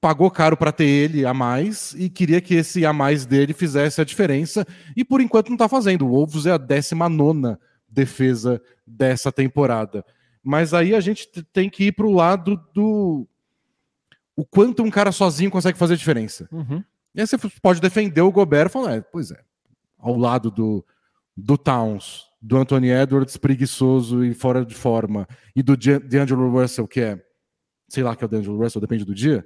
pagou 0.00 0.30
caro 0.30 0.56
para 0.56 0.72
ter 0.72 0.86
ele 0.86 1.24
a 1.24 1.32
mais 1.32 1.94
e 1.96 2.08
queria 2.10 2.40
que 2.40 2.54
esse 2.54 2.84
a 2.84 2.92
mais 2.92 3.24
dele 3.24 3.52
fizesse 3.52 4.00
a 4.00 4.04
diferença 4.04 4.66
e 4.96 5.04
por 5.04 5.20
enquanto 5.20 5.48
não 5.48 5.54
está 5.54 5.68
fazendo. 5.68 6.06
O 6.06 6.10
Wolves 6.10 6.46
é 6.46 6.52
a 6.52 6.58
19 6.58 7.56
defesa 7.88 8.60
dessa 8.86 9.32
temporada. 9.32 10.04
Mas 10.42 10.74
aí 10.74 10.94
a 10.94 11.00
gente 11.00 11.28
tem 11.52 11.70
que 11.70 11.84
ir 11.84 11.92
para 11.92 12.06
o 12.06 12.12
lado 12.12 12.60
do 12.74 13.26
o 14.38 14.44
quanto 14.44 14.84
um 14.84 14.90
cara 14.90 15.10
sozinho 15.10 15.50
consegue 15.50 15.76
fazer 15.76 15.96
diferença. 15.96 16.48
Uhum. 16.52 16.80
E 17.12 17.20
aí 17.20 17.26
você 17.26 17.36
pode 17.60 17.80
defender 17.80 18.20
o 18.20 18.30
Gobert 18.30 18.68
falando, 18.68 18.94
é, 18.94 19.00
pois 19.00 19.32
é, 19.32 19.40
ao 19.98 20.16
lado 20.16 20.48
do, 20.48 20.86
do 21.36 21.58
Towns, 21.58 22.22
do 22.40 22.56
Anthony 22.56 22.88
Edwards 22.88 23.36
preguiçoso 23.36 24.24
e 24.24 24.32
fora 24.32 24.64
de 24.64 24.76
forma, 24.76 25.26
e 25.56 25.60
do 25.60 25.76
D'Angelo 25.76 26.52
Russell, 26.52 26.86
que 26.86 27.00
é, 27.00 27.20
sei 27.88 28.04
lá 28.04 28.14
que 28.14 28.22
é 28.22 28.26
o 28.26 28.28
D'Angelo 28.28 28.62
Russell, 28.62 28.80
depende 28.80 29.04
do 29.04 29.12
dia, 29.12 29.44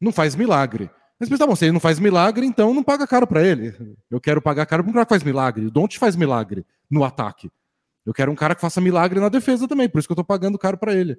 não 0.00 0.10
faz 0.10 0.34
milagre. 0.34 0.90
Mas 1.20 1.28
tá 1.38 1.46
bom, 1.46 1.54
se 1.54 1.66
ele 1.66 1.72
não 1.72 1.80
faz 1.80 2.00
milagre, 2.00 2.44
então 2.44 2.74
não 2.74 2.82
paga 2.82 3.06
caro 3.06 3.28
para 3.28 3.46
ele. 3.46 3.74
Eu 4.10 4.20
quero 4.20 4.42
pagar 4.42 4.66
caro 4.66 4.82
para 4.82 4.90
um 4.90 4.92
cara 4.92 5.06
que 5.06 5.10
faz 5.10 5.22
milagre. 5.22 5.66
O 5.66 5.70
Don't 5.70 5.96
faz 6.00 6.16
milagre 6.16 6.66
no 6.90 7.04
ataque. 7.04 7.48
Eu 8.04 8.12
quero 8.12 8.32
um 8.32 8.34
cara 8.34 8.56
que 8.56 8.60
faça 8.60 8.80
milagre 8.80 9.20
na 9.20 9.28
defesa 9.28 9.68
também, 9.68 9.88
por 9.88 10.00
isso 10.00 10.08
que 10.08 10.12
eu 10.12 10.16
tô 10.16 10.24
pagando 10.24 10.58
caro 10.58 10.76
para 10.76 10.92
ele. 10.94 11.16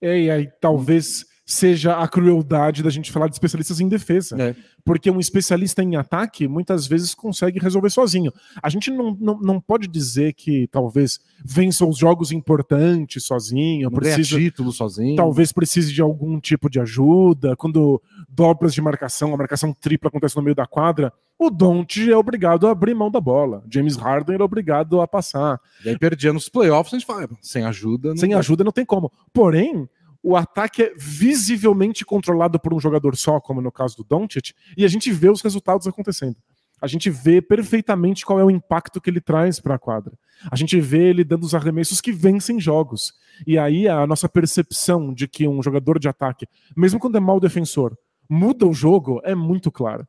É, 0.00 0.20
e 0.20 0.30
aí 0.30 0.50
talvez 0.60 1.24
seja 1.46 1.96
a 1.96 2.08
crueldade 2.08 2.82
da 2.82 2.88
gente 2.90 3.12
falar 3.12 3.28
de 3.28 3.34
especialistas 3.34 3.78
em 3.80 3.88
defesa. 3.88 4.40
É. 4.40 4.56
Porque 4.84 5.10
um 5.10 5.20
especialista 5.20 5.82
em 5.82 5.96
ataque 5.96 6.46
muitas 6.48 6.86
vezes 6.86 7.14
consegue 7.14 7.58
resolver 7.58 7.90
sozinho. 7.90 8.32
A 8.62 8.68
gente 8.68 8.90
não, 8.90 9.14
não, 9.18 9.38
não 9.40 9.60
pode 9.60 9.86
dizer 9.88 10.34
que 10.34 10.66
talvez 10.70 11.18
vença 11.44 11.86
os 11.86 11.96
jogos 11.98 12.32
importantes 12.32 13.24
sozinho, 13.24 13.88
Não 13.90 13.98
precisa, 13.98 14.36
título 14.38 14.72
sozinho. 14.72 15.16
talvez 15.16 15.52
precise 15.52 15.92
de 15.92 16.02
algum 16.02 16.38
tipo 16.40 16.68
de 16.70 16.80
ajuda. 16.80 17.56
Quando 17.56 18.00
dobras 18.28 18.74
de 18.74 18.80
marcação, 18.82 19.32
a 19.34 19.36
marcação 19.36 19.72
tripla 19.72 20.08
acontece 20.08 20.36
no 20.36 20.42
meio 20.42 20.54
da 20.56 20.66
quadra, 20.66 21.12
o 21.38 21.50
Don't 21.50 22.10
é 22.10 22.16
obrigado 22.16 22.66
a 22.66 22.70
abrir 22.70 22.94
mão 22.94 23.10
da 23.10 23.20
bola. 23.20 23.64
James 23.70 23.96
Harden 23.96 24.36
é 24.38 24.42
obrigado 24.42 25.00
a 25.00 25.08
passar. 25.08 25.58
E 25.84 25.88
aí 25.90 25.98
perdia 25.98 26.32
nos 26.32 26.48
playoffs, 26.48 26.92
a 26.94 26.98
gente 26.98 27.06
fala, 27.06 27.24
"É, 27.24 27.28
sem 27.40 27.64
ajuda. 27.64 28.10
Não 28.10 28.16
Sem 28.16 28.30
dá." 28.30 28.38
ajuda 28.38 28.64
não 28.64 28.72
tem 28.72 28.84
como. 28.84 29.10
Porém, 29.32 29.88
o 30.24 30.36
ataque 30.36 30.82
é 30.82 30.94
visivelmente 30.96 32.02
controlado 32.02 32.58
por 32.58 32.72
um 32.72 32.80
jogador 32.80 33.14
só, 33.14 33.38
como 33.38 33.60
no 33.60 33.70
caso 33.70 33.98
do 33.98 34.04
Doncic, 34.04 34.54
e 34.74 34.82
a 34.82 34.88
gente 34.88 35.12
vê 35.12 35.28
os 35.28 35.42
resultados 35.42 35.86
acontecendo. 35.86 36.36
A 36.80 36.86
gente 36.86 37.10
vê 37.10 37.42
perfeitamente 37.42 38.24
qual 38.24 38.40
é 38.40 38.44
o 38.44 38.50
impacto 38.50 39.02
que 39.02 39.10
ele 39.10 39.20
traz 39.20 39.60
para 39.60 39.74
a 39.74 39.78
quadra. 39.78 40.14
A 40.50 40.56
gente 40.56 40.80
vê 40.80 41.10
ele 41.10 41.24
dando 41.24 41.44
os 41.44 41.54
arremessos 41.54 42.00
que 42.00 42.10
vencem 42.10 42.58
jogos. 42.58 43.12
E 43.46 43.58
aí 43.58 43.86
a 43.86 44.06
nossa 44.06 44.26
percepção 44.26 45.12
de 45.12 45.28
que 45.28 45.46
um 45.46 45.62
jogador 45.62 45.98
de 45.98 46.08
ataque, 46.08 46.46
mesmo 46.74 46.98
quando 46.98 47.16
é 47.16 47.20
mau 47.20 47.38
defensor, 47.38 47.96
muda 48.28 48.66
o 48.66 48.72
jogo 48.72 49.20
é 49.24 49.34
muito 49.34 49.70
clara. 49.70 50.08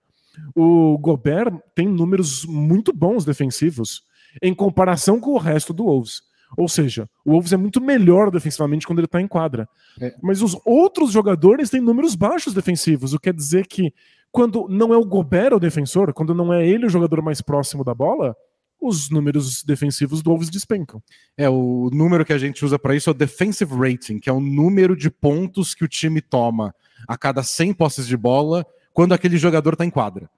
O 0.55 0.97
Gobert 0.97 1.53
tem 1.75 1.89
números 1.89 2.45
muito 2.45 2.93
bons 2.93 3.25
defensivos 3.25 4.03
em 4.41 4.53
comparação 4.53 5.19
com 5.19 5.31
o 5.31 5.37
resto 5.37 5.73
do 5.73 5.83
Wolves. 5.83 6.21
Ou 6.57 6.67
seja, 6.67 7.09
o 7.25 7.31
Wolves 7.31 7.53
é 7.53 7.57
muito 7.57 7.81
melhor 7.81 8.31
defensivamente 8.31 8.85
quando 8.87 8.99
ele 8.99 9.05
está 9.05 9.19
em 9.21 9.27
quadra. 9.27 9.67
É. 9.99 10.15
Mas 10.21 10.41
os 10.41 10.57
outros 10.65 11.11
jogadores 11.11 11.69
têm 11.69 11.81
números 11.81 12.15
baixos 12.15 12.53
defensivos, 12.53 13.13
o 13.13 13.17
que 13.19 13.23
quer 13.29 13.33
dizer 13.33 13.67
que 13.67 13.93
quando 14.31 14.67
não 14.69 14.93
é 14.93 14.97
o 14.97 15.05
Gobert 15.05 15.53
o 15.53 15.59
defensor, 15.59 16.13
quando 16.13 16.33
não 16.33 16.53
é 16.53 16.65
ele 16.67 16.85
o 16.85 16.89
jogador 16.89 17.21
mais 17.21 17.41
próximo 17.41 17.83
da 17.83 17.93
bola, 17.93 18.35
os 18.79 19.09
números 19.09 19.63
defensivos 19.63 20.21
do 20.21 20.29
Wolves 20.29 20.49
despencam. 20.49 21.01
É, 21.37 21.49
o 21.49 21.89
número 21.93 22.25
que 22.25 22.33
a 22.33 22.37
gente 22.37 22.63
usa 22.63 22.77
para 22.77 22.95
isso 22.95 23.09
é 23.09 23.11
o 23.11 23.15
defensive 23.15 23.73
rating, 23.73 24.19
que 24.19 24.29
é 24.29 24.33
o 24.33 24.39
número 24.39 24.95
de 24.95 25.09
pontos 25.09 25.73
que 25.73 25.83
o 25.83 25.87
time 25.87 26.21
toma 26.21 26.75
a 27.07 27.17
cada 27.17 27.41
100 27.41 27.73
posses 27.73 28.05
de 28.07 28.17
bola 28.17 28.65
quando 28.93 29.13
aquele 29.13 29.37
jogador 29.37 29.73
está 29.73 29.85
em 29.85 29.89
quadra. 29.89 30.29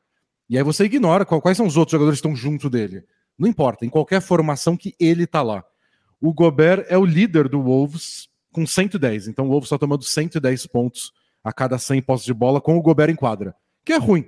E 0.50 0.58
aí 0.58 0.64
você 0.64 0.86
ignora 0.86 1.26
qual- 1.26 1.42
quais 1.42 1.58
são 1.58 1.66
os 1.66 1.76
outros 1.76 1.92
jogadores 1.92 2.22
que 2.22 2.28
estão 2.28 2.36
junto 2.36 2.70
dele. 2.70 3.04
Não 3.38 3.48
importa, 3.50 3.86
em 3.86 3.90
qualquer 3.90 4.22
formação 4.22 4.78
que 4.78 4.96
ele 5.00 5.28
tá 5.28 5.42
lá. 5.42 5.64
O 6.22 6.34
Gobert 6.34 6.86
é 6.90 6.98
o 6.98 7.06
líder 7.06 7.48
do 7.48 7.62
Wolves 7.62 8.28
com 8.52 8.66
110. 8.66 9.28
Então 9.28 9.46
o 9.46 9.50
Wolves 9.50 9.68
está 9.68 9.78
tomando 9.78 10.04
110 10.04 10.66
pontos 10.68 11.12
a 11.44 11.54
cada 11.54 11.78
100 11.78 12.02
posses 12.02 12.26
de 12.26 12.34
bola 12.34 12.60
com 12.60 12.78
o 12.78 12.82
Gobert 12.82 13.10
em 13.10 13.16
quadra. 13.16 13.56
Que 13.86 13.94
é 13.94 13.98
ruim. 13.98 14.26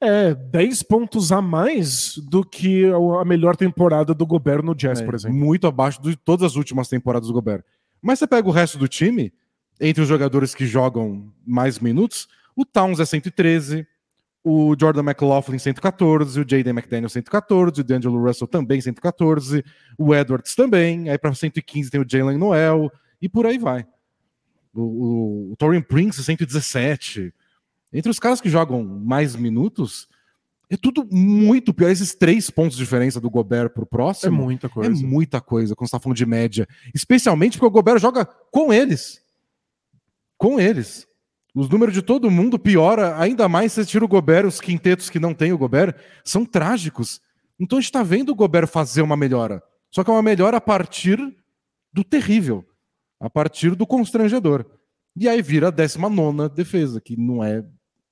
É 0.00 0.34
10 0.34 0.82
pontos 0.82 1.32
a 1.32 1.40
mais 1.40 2.16
do 2.18 2.44
que 2.44 2.84
a 3.20 3.24
melhor 3.24 3.56
temporada 3.56 4.12
do 4.14 4.26
Gobert 4.26 4.62
no 4.62 4.74
Jazz, 4.74 5.00
É, 5.00 5.04
por 5.04 5.14
exemplo. 5.14 5.36
Muito 5.36 5.66
abaixo 5.66 6.00
de 6.02 6.16
todas 6.16 6.52
as 6.52 6.56
últimas 6.56 6.88
temporadas 6.88 7.28
do 7.28 7.34
Gobert. 7.34 7.62
Mas 8.02 8.18
você 8.18 8.26
pega 8.26 8.48
o 8.48 8.52
resto 8.52 8.76
do 8.76 8.86
time, 8.86 9.32
entre 9.80 10.02
os 10.02 10.08
jogadores 10.08 10.54
que 10.54 10.66
jogam 10.66 11.32
mais 11.46 11.78
minutos, 11.78 12.28
o 12.54 12.64
Towns 12.64 13.00
é 13.00 13.04
113, 13.04 13.86
o 14.44 14.76
Jordan 14.78 15.00
McLaughlin 15.00 15.58
114, 15.58 16.38
o 16.38 16.44
Jaden 16.46 16.74
McDaniel 16.74 17.08
114, 17.08 17.80
o 17.80 17.84
D'Angelo 17.84 18.22
Russell 18.22 18.46
também 18.46 18.78
114, 18.78 19.64
o 19.96 20.14
Edwards 20.14 20.54
também, 20.54 21.08
aí 21.08 21.16
para 21.16 21.34
115 21.34 21.90
tem 21.90 22.00
o 22.00 22.06
Jalen 22.06 22.36
Noel, 22.36 22.92
e 23.22 23.26
por 23.26 23.46
aí 23.46 23.56
vai. 23.56 23.86
O, 24.74 24.82
o, 24.82 25.52
o 25.52 25.56
Torian 25.56 25.80
Prince 25.80 26.22
117. 26.22 27.32
Entre 27.90 28.10
os 28.10 28.18
caras 28.18 28.40
que 28.40 28.50
jogam 28.50 28.84
mais 28.84 29.34
minutos, 29.34 30.08
é 30.68 30.76
tudo 30.76 31.08
muito 31.10 31.72
pior. 31.72 31.88
Esses 31.88 32.14
três 32.14 32.50
pontos 32.50 32.76
de 32.76 32.82
diferença 32.82 33.20
do 33.20 33.30
Gobert 33.30 33.70
pro 33.70 33.84
É 33.84 33.86
próximo 33.86 34.42
muita 34.42 34.66
é 34.66 34.70
coisa. 34.70 35.06
muita 35.06 35.40
coisa 35.40 35.74
quando 35.74 35.88
você 35.88 35.96
tá 35.96 36.00
falando 36.00 36.16
de 36.16 36.26
média. 36.26 36.68
Especialmente 36.94 37.56
porque 37.56 37.66
o 37.66 37.70
Gobert 37.70 38.00
joga 38.00 38.26
com 38.26 38.72
eles. 38.72 39.22
Com 40.36 40.60
eles. 40.60 41.06
Os 41.54 41.68
números 41.68 41.94
de 41.94 42.02
todo 42.02 42.30
mundo 42.30 42.58
piora, 42.58 43.16
ainda 43.16 43.48
mais 43.48 43.72
se 43.72 43.84
você 43.84 43.88
tira 43.88 44.04
o 44.04 44.08
Gobert, 44.08 44.44
os 44.44 44.60
quintetos 44.60 45.08
que 45.08 45.20
não 45.20 45.32
tem 45.32 45.52
o 45.52 45.58
Gobert, 45.58 45.94
são 46.24 46.44
trágicos. 46.44 47.20
Então 47.60 47.78
a 47.78 47.80
gente 47.80 47.92
tá 47.92 48.02
vendo 48.02 48.30
o 48.30 48.34
Gobert 48.34 48.66
fazer 48.66 49.02
uma 49.02 49.16
melhora. 49.16 49.62
Só 49.88 50.02
que 50.02 50.10
é 50.10 50.12
uma 50.12 50.22
melhora 50.22 50.56
a 50.56 50.60
partir 50.60 51.18
do 51.92 52.02
terrível, 52.02 52.64
a 53.20 53.30
partir 53.30 53.76
do 53.76 53.86
constrangedor. 53.86 54.66
E 55.16 55.28
aí 55.28 55.40
vira 55.40 55.68
a 55.68 55.70
19 55.70 56.48
defesa, 56.48 57.00
que 57.00 57.16
não 57.16 57.42
é. 57.44 57.64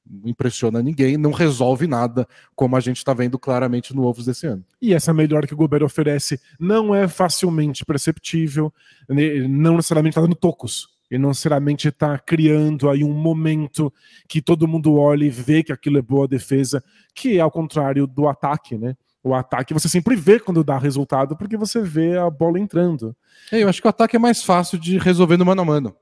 Não 0.08 0.28
impressiona 0.28 0.82
ninguém, 0.82 1.16
não 1.16 1.30
resolve 1.30 1.86
nada, 1.86 2.26
como 2.56 2.76
a 2.76 2.80
gente 2.80 2.98
está 2.98 3.14
vendo 3.14 3.38
claramente 3.38 3.94
no 3.94 4.04
Ovos 4.04 4.26
desse 4.26 4.46
ano. 4.46 4.64
E 4.80 4.92
essa 4.92 5.14
melhora 5.14 5.46
que 5.46 5.54
o 5.54 5.56
Gobert 5.56 5.84
oferece 5.84 6.40
não 6.58 6.92
é 6.92 7.06
facilmente 7.06 7.84
perceptível, 7.84 8.72
né, 9.08 9.46
não 9.48 9.76
necessariamente 9.76 10.12
está 10.12 10.20
dando 10.20 10.34
tocos. 10.34 10.91
E 11.12 11.18
não 11.18 11.28
necessariamente 11.28 11.88
está 11.88 12.18
criando 12.18 12.88
aí 12.88 13.04
um 13.04 13.12
momento 13.12 13.92
que 14.26 14.40
todo 14.40 14.66
mundo 14.66 14.94
olha 14.96 15.24
e 15.26 15.28
vê 15.30 15.62
que 15.62 15.70
aquilo 15.70 15.98
é 15.98 16.02
boa 16.02 16.26
defesa, 16.26 16.82
que 17.14 17.36
é 17.36 17.40
ao 17.40 17.50
contrário 17.50 18.06
do 18.06 18.26
ataque, 18.26 18.78
né? 18.78 18.96
O 19.22 19.34
ataque 19.34 19.74
você 19.74 19.88
sempre 19.90 20.16
vê 20.16 20.40
quando 20.40 20.64
dá 20.64 20.78
resultado, 20.78 21.36
porque 21.36 21.56
você 21.56 21.82
vê 21.82 22.16
a 22.16 22.30
bola 22.30 22.58
entrando. 22.58 23.14
É, 23.52 23.62
eu 23.62 23.68
acho 23.68 23.80
que 23.82 23.86
o 23.86 23.90
ataque 23.90 24.16
é 24.16 24.18
mais 24.18 24.42
fácil 24.42 24.78
de 24.78 24.96
resolver 24.98 25.36
no 25.36 25.44
mano 25.44 25.60
a 25.60 25.64
mano. 25.66 25.94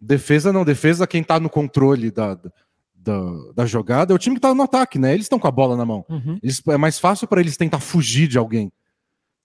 Defesa 0.00 0.52
não, 0.52 0.64
defesa 0.64 1.06
quem 1.06 1.22
tá 1.22 1.40
no 1.40 1.48
controle 1.48 2.10
da, 2.10 2.34
da, 2.94 3.20
da 3.54 3.66
jogada 3.66 4.12
é 4.12 4.16
o 4.16 4.18
time 4.18 4.36
que 4.36 4.40
tá 4.42 4.54
no 4.54 4.62
ataque, 4.62 4.98
né? 4.98 5.12
Eles 5.14 5.24
estão 5.26 5.38
com 5.38 5.46
a 5.48 5.50
bola 5.52 5.76
na 5.76 5.84
mão. 5.84 6.04
Eles- 6.42 6.62
é 6.68 6.76
mais 6.76 6.98
fácil 6.98 7.26
para 7.26 7.40
eles 7.40 7.56
tentar 7.56 7.80
fugir 7.80 8.28
de 8.28 8.36
alguém. 8.38 8.70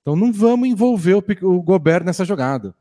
Então 0.01 0.15
não 0.15 0.33
vamos 0.33 0.67
envolver 0.67 1.13
o, 1.15 1.23
o 1.43 1.61
Gobert 1.61 2.03
nessa 2.03 2.25
jogada. 2.25 2.75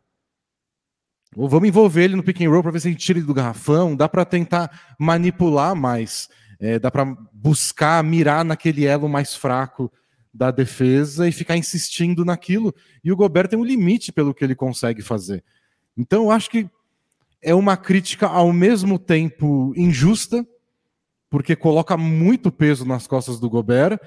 Ou 1.35 1.49
vamos 1.49 1.69
envolver 1.69 2.05
ele 2.05 2.17
no 2.17 2.23
pick 2.23 2.41
and 2.43 2.51
roll 2.51 2.62
para 2.62 2.73
ver 2.73 2.81
se 2.81 2.89
a 2.89 2.91
gente 2.91 3.05
tira 3.05 3.19
ele 3.19 3.27
do 3.27 3.35
garrafão. 3.35 3.97
Dá 3.97 4.09
para 4.09 4.25
tentar 4.25 4.95
manipular 4.99 5.75
mais. 5.75 6.29
É, 6.61 6.79
dá 6.79 6.91
para 6.91 7.05
buscar 7.33 8.03
mirar 8.05 8.45
naquele 8.45 8.85
elo 8.85 9.09
mais 9.09 9.35
fraco 9.35 9.91
da 10.33 10.51
defesa 10.51 11.29
e 11.29 11.33
ficar 11.33 11.57
insistindo 11.57 12.25
naquilo. 12.25 12.75
E 13.03 13.11
o 13.11 13.17
Gobert 13.17 13.49
tem 13.49 13.59
um 13.59 13.65
limite 13.65 14.12
pelo 14.12 14.35
que 14.35 14.45
ele 14.45 14.55
consegue 14.55 15.03
fazer. 15.03 15.43
Então 15.97 16.25
eu 16.25 16.31
acho 16.31 16.51
que 16.51 16.69
é 17.43 17.55
uma 17.55 17.77
crítica 17.77 18.27
ao 18.27 18.53
mesmo 18.53 18.99
tempo 18.99 19.73
injusta, 19.77 20.47
porque 21.29 21.57
coloca 21.57 21.97
muito 21.97 22.53
peso 22.53 22.85
nas 22.85 23.07
costas 23.07 23.41
do 23.41 23.51
Gobert, 23.51 23.99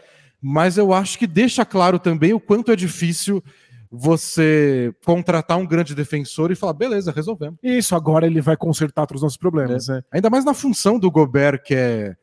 mas 0.41 0.77
eu 0.77 0.93
acho 0.93 1.17
que 1.17 1.27
deixa 1.27 1.65
claro 1.65 1.99
também 1.99 2.33
o 2.33 2.39
quanto 2.39 2.71
é 2.71 2.75
difícil 2.75 3.43
você 3.91 4.93
contratar 5.03 5.57
um 5.57 5.65
grande 5.65 5.95
defensor 5.95 6.51
e 6.51 6.55
falar, 6.55 6.73
beleza, 6.73 7.11
resolvemos. 7.11 7.59
Isso, 7.61 7.95
agora 7.95 8.25
ele 8.25 8.41
vai 8.41 8.57
consertar 8.57 9.05
todos 9.05 9.21
os 9.21 9.23
nossos 9.23 9.37
problemas. 9.37 9.87
né? 9.87 10.03
Ainda 10.11 10.29
mais 10.29 10.43
na 10.43 10.53
função 10.53 10.99
do 10.99 11.11
Gobert, 11.11 11.61
que 11.63 11.73
é 11.75 12.15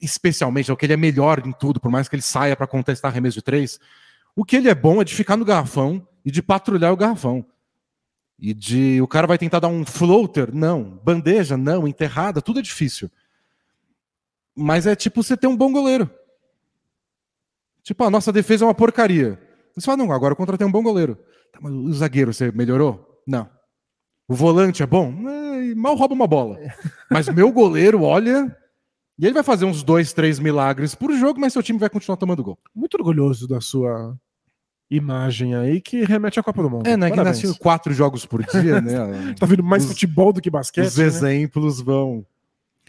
especialmente, 0.00 0.70
é 0.70 0.74
o 0.74 0.76
que 0.76 0.86
ele 0.86 0.92
é 0.92 0.96
melhor 0.96 1.44
em 1.44 1.52
tudo, 1.52 1.80
por 1.80 1.90
mais 1.90 2.08
que 2.08 2.14
ele 2.14 2.22
saia 2.22 2.56
para 2.56 2.66
contestar 2.66 3.10
arremesso 3.10 3.38
de 3.38 3.42
três, 3.42 3.78
o 4.36 4.44
que 4.44 4.56
ele 4.56 4.68
é 4.68 4.74
bom 4.74 5.00
é 5.00 5.04
de 5.04 5.14
ficar 5.14 5.36
no 5.36 5.44
garrafão 5.44 6.06
e 6.24 6.30
de 6.30 6.42
patrulhar 6.42 6.92
o 6.92 6.96
garrafão. 6.96 7.44
E 8.38 8.54
de 8.54 9.00
o 9.02 9.08
cara 9.08 9.26
vai 9.26 9.36
tentar 9.36 9.58
dar 9.58 9.68
um 9.68 9.84
floater, 9.84 10.54
não, 10.54 11.00
bandeja, 11.02 11.56
não, 11.56 11.88
enterrada, 11.88 12.40
tudo 12.40 12.60
é 12.60 12.62
difícil. 12.62 13.10
Mas 14.54 14.86
é 14.86 14.94
tipo 14.94 15.22
você 15.22 15.36
ter 15.36 15.48
um 15.48 15.56
bom 15.56 15.72
goleiro. 15.72 16.08
Tipo, 17.82 18.04
a 18.04 18.10
nossa 18.10 18.30
defesa 18.30 18.64
é 18.64 18.68
uma 18.68 18.74
porcaria. 18.74 19.40
Você 19.78 19.86
fala, 19.86 19.98
não, 19.98 20.12
agora 20.12 20.32
eu 20.32 20.36
contratei 20.36 20.66
um 20.66 20.72
bom 20.72 20.82
goleiro. 20.82 21.16
Tá, 21.52 21.58
mas 21.62 21.72
o 21.72 21.92
zagueiro, 21.92 22.32
você 22.32 22.50
melhorou? 22.52 23.22
Não. 23.26 23.48
O 24.28 24.34
volante 24.34 24.82
é 24.82 24.86
bom? 24.86 25.12
É, 25.28 25.74
mal 25.74 25.94
rouba 25.94 26.14
uma 26.14 26.26
bola. 26.26 26.58
Mas 27.10 27.28
meu 27.28 27.50
goleiro, 27.50 28.02
olha. 28.02 28.54
E 29.18 29.24
ele 29.24 29.32
vai 29.32 29.42
fazer 29.42 29.64
uns 29.64 29.82
dois, 29.82 30.12
três 30.12 30.38
milagres 30.38 30.94
por 30.94 31.10
jogo, 31.12 31.40
mas 31.40 31.52
seu 31.52 31.62
time 31.62 31.76
vai 31.76 31.90
continuar 31.90 32.16
tomando 32.16 32.44
gol. 32.44 32.56
Muito 32.72 32.94
orgulhoso 32.94 33.48
da 33.48 33.60
sua 33.60 34.16
imagem 34.90 35.54
aí 35.56 35.80
que 35.80 36.04
remete 36.04 36.38
à 36.38 36.42
Copa 36.42 36.62
do 36.62 36.70
Mundo. 36.70 36.86
É, 36.86 36.96
né? 36.96 37.10
Que 37.10 37.16
nasceu 37.16 37.54
quatro 37.56 37.92
jogos 37.92 38.24
por 38.24 38.44
dia, 38.44 38.80
né? 38.80 39.34
tá 39.38 39.44
vendo 39.44 39.62
mais 39.62 39.84
os, 39.84 39.90
futebol 39.90 40.32
do 40.32 40.40
que 40.40 40.50
basquete. 40.50 40.86
Os 40.86 40.96
né? 40.96 41.04
exemplos 41.04 41.80
vão. 41.80 42.24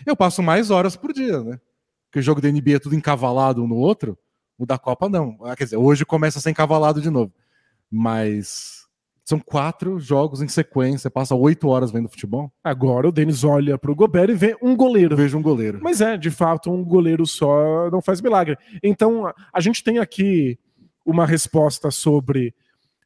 Eu 0.05 0.15
passo 0.15 0.43
mais 0.43 0.69
horas 0.69 0.95
por 0.95 1.11
dia, 1.11 1.41
né? 1.41 1.59
Porque 2.05 2.19
o 2.19 2.23
jogo 2.23 2.41
da 2.41 2.51
NBA 2.51 2.75
é 2.75 2.79
tudo 2.79 2.95
encavalado 2.95 3.63
um 3.63 3.67
no 3.67 3.77
outro. 3.77 4.17
O 4.59 4.65
da 4.65 4.77
Copa 4.77 5.07
não. 5.07 5.37
Ah, 5.43 5.55
quer 5.55 5.63
dizer, 5.63 5.77
hoje 5.77 6.05
começa 6.05 6.37
a 6.37 6.41
ser 6.41 6.49
encavalado 6.49 7.01
de 7.01 7.09
novo. 7.09 7.33
Mas 7.89 8.85
são 9.23 9.39
quatro 9.39 9.99
jogos 9.99 10.41
em 10.41 10.47
sequência, 10.47 11.09
passa 11.09 11.33
oito 11.33 11.69
horas 11.69 11.91
vendo 11.91 12.09
futebol. 12.09 12.51
Agora 12.63 13.07
o 13.07 13.11
Denis 13.11 13.43
olha 13.43 13.77
para 13.77 13.89
o 13.89 13.95
Gobert 13.95 14.29
e 14.29 14.35
vê 14.35 14.57
um 14.61 14.75
goleiro. 14.75 15.15
Vejo 15.15 15.37
um 15.37 15.41
goleiro. 15.41 15.79
Mas 15.81 16.01
é, 16.01 16.17
de 16.17 16.29
fato, 16.29 16.69
um 16.69 16.83
goleiro 16.83 17.25
só 17.25 17.89
não 17.89 18.01
faz 18.01 18.21
milagre. 18.21 18.57
Então, 18.83 19.33
a 19.53 19.61
gente 19.61 19.83
tem 19.83 19.97
aqui 19.97 20.59
uma 21.05 21.25
resposta 21.25 21.89
sobre 21.89 22.53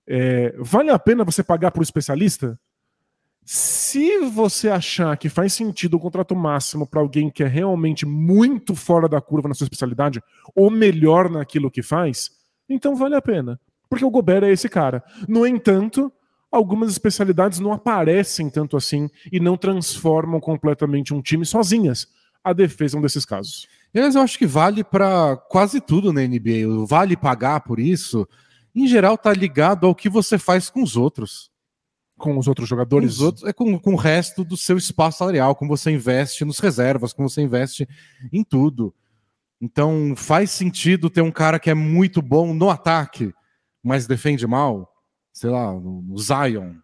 é, 0.08 0.54
vale 0.58 0.90
a 0.90 1.00
pena 1.00 1.24
você 1.24 1.44
pagar 1.44 1.72
para 1.72 1.80
o 1.80 1.84
especialista? 1.84 2.60
Se 3.94 4.22
você 4.22 4.70
achar 4.70 5.16
que 5.16 5.30
faz 5.30 5.54
sentido 5.54 5.98
o 5.98 6.00
contrato 6.00 6.36
máximo 6.36 6.88
para 6.88 7.00
alguém 7.00 7.30
que 7.30 7.44
é 7.44 7.48
realmente 7.48 8.08
muito 8.08 8.74
fora 8.74 9.08
da 9.08 9.22
curva 9.22 9.48
na 9.48 9.54
sua 9.54 9.66
especialidade, 9.66 10.20
ou 10.56 10.72
melhor 10.72 11.30
naquilo 11.30 11.70
que 11.70 11.84
faz, 11.84 12.32
então 12.68 12.96
vale 12.96 13.14
a 13.14 13.22
pena. 13.22 13.60
Porque 13.88 14.04
o 14.04 14.10
Gobert 14.10 14.46
é 14.46 14.52
esse 14.52 14.68
cara. 14.68 15.04
No 15.30 15.46
entanto, 15.46 16.12
algumas 16.52 16.90
especialidades 16.90 17.60
não 17.60 17.72
aparecem 17.72 18.50
tanto 18.50 18.76
assim 18.76 19.12
e 19.32 19.40
não 19.40 19.56
transformam 19.56 20.40
completamente 20.40 21.14
um 21.14 21.22
time 21.22 21.46
sozinhas. 21.46 22.08
A 22.44 22.52
defesa 22.52 22.98
é 22.98 23.00
um 23.00 23.04
desses 23.04 23.26
casos. 23.26 23.68
Mas 23.94 24.16
eu 24.16 24.24
acho 24.24 24.40
que 24.40 24.48
vale 24.48 24.84
para 24.84 25.38
quase 25.52 25.80
tudo 25.80 26.12
na 26.12 26.22
NBA. 26.22 26.88
Vale 26.88 27.16
pagar 27.16 27.60
por 27.60 27.80
isso, 27.80 28.28
em 28.76 28.88
geral, 28.88 29.20
tá 29.20 29.32
ligado 29.32 29.86
ao 29.86 29.94
que 29.94 30.10
você 30.10 30.40
faz 30.40 30.68
com 30.68 30.82
os 30.82 30.98
outros 30.98 31.53
com 32.18 32.38
os 32.38 32.48
outros 32.48 32.68
jogadores? 32.68 33.16
Os 33.16 33.22
outros, 33.22 33.44
é 33.46 33.54
com, 33.54 33.78
com 33.80 33.94
o 33.94 33.98
resto 33.98 34.44
do 34.44 34.56
seu 34.56 34.78
espaço 34.78 35.20
salarial, 35.20 35.56
como 35.56 35.76
você 35.76 35.92
investe 35.92 36.46
nos 36.46 36.60
reservas, 36.60 37.14
como 37.14 37.30
você 37.30 37.42
investe 37.42 37.88
em 38.32 38.44
tudo. 38.44 38.94
Então 39.62 40.14
faz 40.16 40.52
sentido 40.52 41.10
ter 41.10 41.22
um 41.22 41.32
cara 41.32 41.60
que 41.60 41.70
é 41.70 41.74
muito 41.74 42.22
bom 42.22 42.54
no 42.54 42.70
ataque, 42.70 43.34
mas 43.82 44.08
defende 44.08 44.46
mal, 44.46 44.92
sei 45.32 45.50
lá, 45.50 45.74
no 45.74 46.18
Zion. 46.18 46.76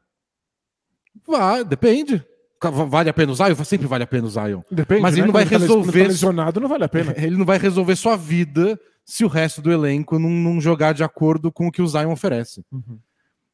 Vai, 1.27 1.63
depende. 1.63 2.25
Vale 2.62 3.09
a 3.09 3.13
pena 3.13 3.31
o 3.31 3.36
Zion? 3.36 3.55
Sempre 3.63 3.88
vale 3.88 4.03
a 4.03 4.07
pena 4.07 4.27
o 4.27 4.29
Zion. 4.29 4.62
Depende, 4.69 5.01
mas 5.01 5.13
ele 5.13 5.21
né? 5.21 5.27
não 5.27 5.33
vai 5.33 5.45
Quando 5.45 5.51
tá 5.51 5.57
resolver. 5.59 6.01
Tá 6.01 6.07
lesionado, 6.07 6.59
não 6.59 6.67
vale 6.67 6.83
a 6.83 6.89
pena. 6.89 7.13
Ele 7.17 7.38
não 7.38 7.45
vai 7.45 7.57
resolver 7.57 7.95
sua 7.95 8.17
vida 8.17 8.79
se 9.05 9.24
o 9.24 9.27
resto 9.27 9.62
do 9.62 9.71
elenco 9.71 10.19
não, 10.19 10.29
não 10.29 10.59
jogar 10.59 10.93
de 10.93 11.03
acordo 11.03 11.51
com 11.51 11.67
o 11.67 11.71
que 11.71 11.81
o 11.81 11.88
Zion 11.88 12.12
oferece. 12.12 12.63
Uhum. 12.71 13.00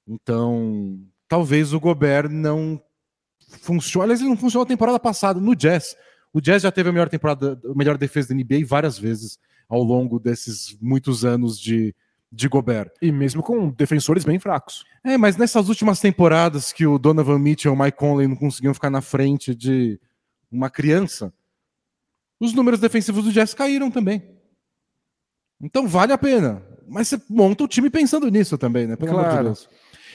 Então, 0.08 1.00
talvez 1.28 1.74
o 1.74 1.80
Gobert 1.80 2.30
não 2.30 2.82
funcione. 3.62 4.06
Aliás, 4.06 4.22
ele 4.22 4.30
não 4.30 4.38
funcionou 4.38 4.64
a 4.64 4.68
temporada 4.68 5.00
passada 5.00 5.40
no 5.40 5.56
Jazz. 5.56 5.96
O 6.34 6.42
Jazz 6.42 6.64
já 6.64 6.72
teve 6.72 6.90
a 6.90 6.92
melhor 6.92 7.10
temporada, 7.10 7.60
a 7.64 7.74
melhor 7.74 7.98
defesa 7.98 8.30
da 8.30 8.36
NBA 8.36 8.66
várias 8.66 8.98
vezes 8.98 9.40
ao 9.68 9.82
longo 9.82 10.20
desses 10.20 10.78
muitos 10.82 11.26
anos 11.26 11.60
de, 11.60 11.96
de 12.32 12.48
Gobert. 12.48 12.92
E 13.02 13.12
mesmo 13.12 13.42
com 13.42 13.70
defensores 13.70 14.24
bem 14.24 14.40
fracos. 14.40 14.84
É, 15.04 15.18
mas 15.18 15.38
nessas 15.38 15.70
últimas 15.70 16.00
temporadas 16.00 16.72
que 16.72 16.86
o 16.86 16.98
Donovan 17.00 17.40
Mitchell 17.40 17.74
e 17.74 17.76
o 17.76 17.80
Mike 17.82 17.98
Conley 17.98 18.28
não 18.28 18.36
conseguiam 18.36 18.74
ficar 18.74 18.90
na 18.90 19.02
frente 19.02 19.56
de 19.56 20.00
uma 20.52 20.70
criança, 20.70 21.34
os 22.40 22.54
números 22.54 22.80
defensivos 22.80 23.24
do 23.24 23.32
Jazz 23.32 23.54
caíram 23.54 23.90
também. 23.90 24.24
Então 25.62 25.88
vale 25.88 26.14
a 26.14 26.18
pena. 26.18 26.62
Mas 26.88 27.08
você 27.08 27.22
monta 27.30 27.64
o 27.64 27.68
time 27.68 27.90
pensando 27.90 28.30
nisso 28.30 28.58
também, 28.58 28.86
né? 28.86 28.96
Pelo 28.96 29.12
claro. 29.12 29.30
amor 29.30 29.38
de 29.38 29.44
Deus. 29.46 29.70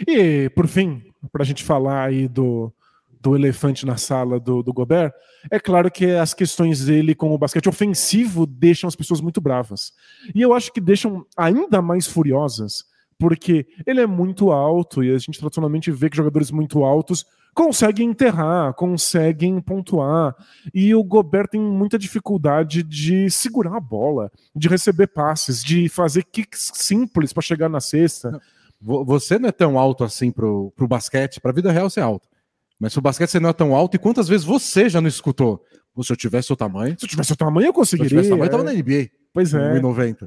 E, 0.07 0.49
por 0.51 0.67
fim, 0.67 1.03
para 1.33 1.43
a 1.43 1.47
gente 1.47 1.65
falar 1.65 2.05
aí 2.05 2.29
do, 2.29 2.73
do 3.21 3.37
elefante 3.37 3.85
na 3.85 3.97
sala 3.97 4.41
do, 4.41 4.63
do 4.63 4.73
Gobert, 4.73 5.13
é 5.51 5.59
claro 5.59 5.91
que 5.91 6.07
as 6.07 6.35
questões 6.35 6.85
dele 6.85 7.15
com 7.15 7.33
o 7.33 7.39
basquete 7.39 7.69
ofensivo 7.69 8.47
deixam 8.47 8.89
as 8.89 8.97
pessoas 8.97 9.21
muito 9.21 9.41
bravas. 9.41 9.93
E 10.35 10.41
eu 10.41 10.55
acho 10.55 10.73
que 10.73 10.81
deixam 10.81 11.25
ainda 11.37 11.83
mais 11.83 12.07
furiosas, 12.07 12.85
porque 13.19 13.67
ele 13.87 14.01
é 14.01 14.07
muito 14.07 14.51
alto 14.51 15.05
e 15.05 15.15
a 15.15 15.19
gente 15.19 15.39
tradicionalmente 15.39 15.91
vê 15.91 16.09
que 16.09 16.17
jogadores 16.17 16.51
muito 16.51 16.83
altos 16.85 17.27
conseguem 17.55 18.09
enterrar, 18.09 18.73
conseguem 18.75 19.61
pontuar. 19.61 20.35
E 20.73 20.95
o 20.95 21.05
Gobert 21.05 21.49
tem 21.49 21.61
muita 21.61 21.99
dificuldade 21.99 22.83
de 22.83 23.29
segurar 23.31 23.77
a 23.77 23.81
bola, 23.81 24.31
de 24.55 24.69
receber 24.69 25.09
passes, 25.09 25.63
de 25.63 25.89
fazer 25.89 26.25
kicks 26.25 26.71
simples 26.75 27.33
para 27.33 27.43
chegar 27.43 27.69
na 27.69 27.81
cesta. 27.81 28.31
Não. 28.31 28.41
Você 28.81 29.39
não 29.39 29.49
é 29.49 29.53
tão 29.53 29.79
alto 29.79 30.05
assim 30.05 30.31
pro, 30.31 30.73
pro 30.75 30.89
basquete, 30.89 31.41
pra 31.41 31.53
vida 31.53 31.71
real 31.71 31.91
você 31.91 32.01
é 32.01 32.03
alto. 32.03 32.27
Mas 32.79 32.95
pro 32.95 33.03
basquete 33.03 33.31
você 33.31 33.41
não 33.41 33.51
é 33.51 33.53
tão 33.53 33.75
alto, 33.75 33.95
e 33.95 33.99
quantas 33.99 34.27
vezes 34.27 34.47
você 34.47 34.89
já 34.89 35.01
não 35.01 35.09
escutou? 35.09 35.63
Se 36.03 36.11
eu 36.11 36.17
tivesse 36.17 36.51
o 36.51 36.57
tamanho. 36.57 36.97
Se 36.99 37.05
eu 37.05 37.09
tivesse 37.11 37.33
o 37.33 37.37
tamanho, 37.37 37.67
eu 37.67 37.73
conseguiria. 37.75 38.09
Se 38.09 38.15
eu 38.15 38.23
tivesse 38.23 38.33
o 38.33 38.37
tamanho, 38.37 38.47
eu 38.47 38.51
tava 38.51 38.65
na 38.65 38.73
NBA. 38.73 39.11
Pois 39.35 39.53
é. 39.53 39.81
1,90. 39.81 40.27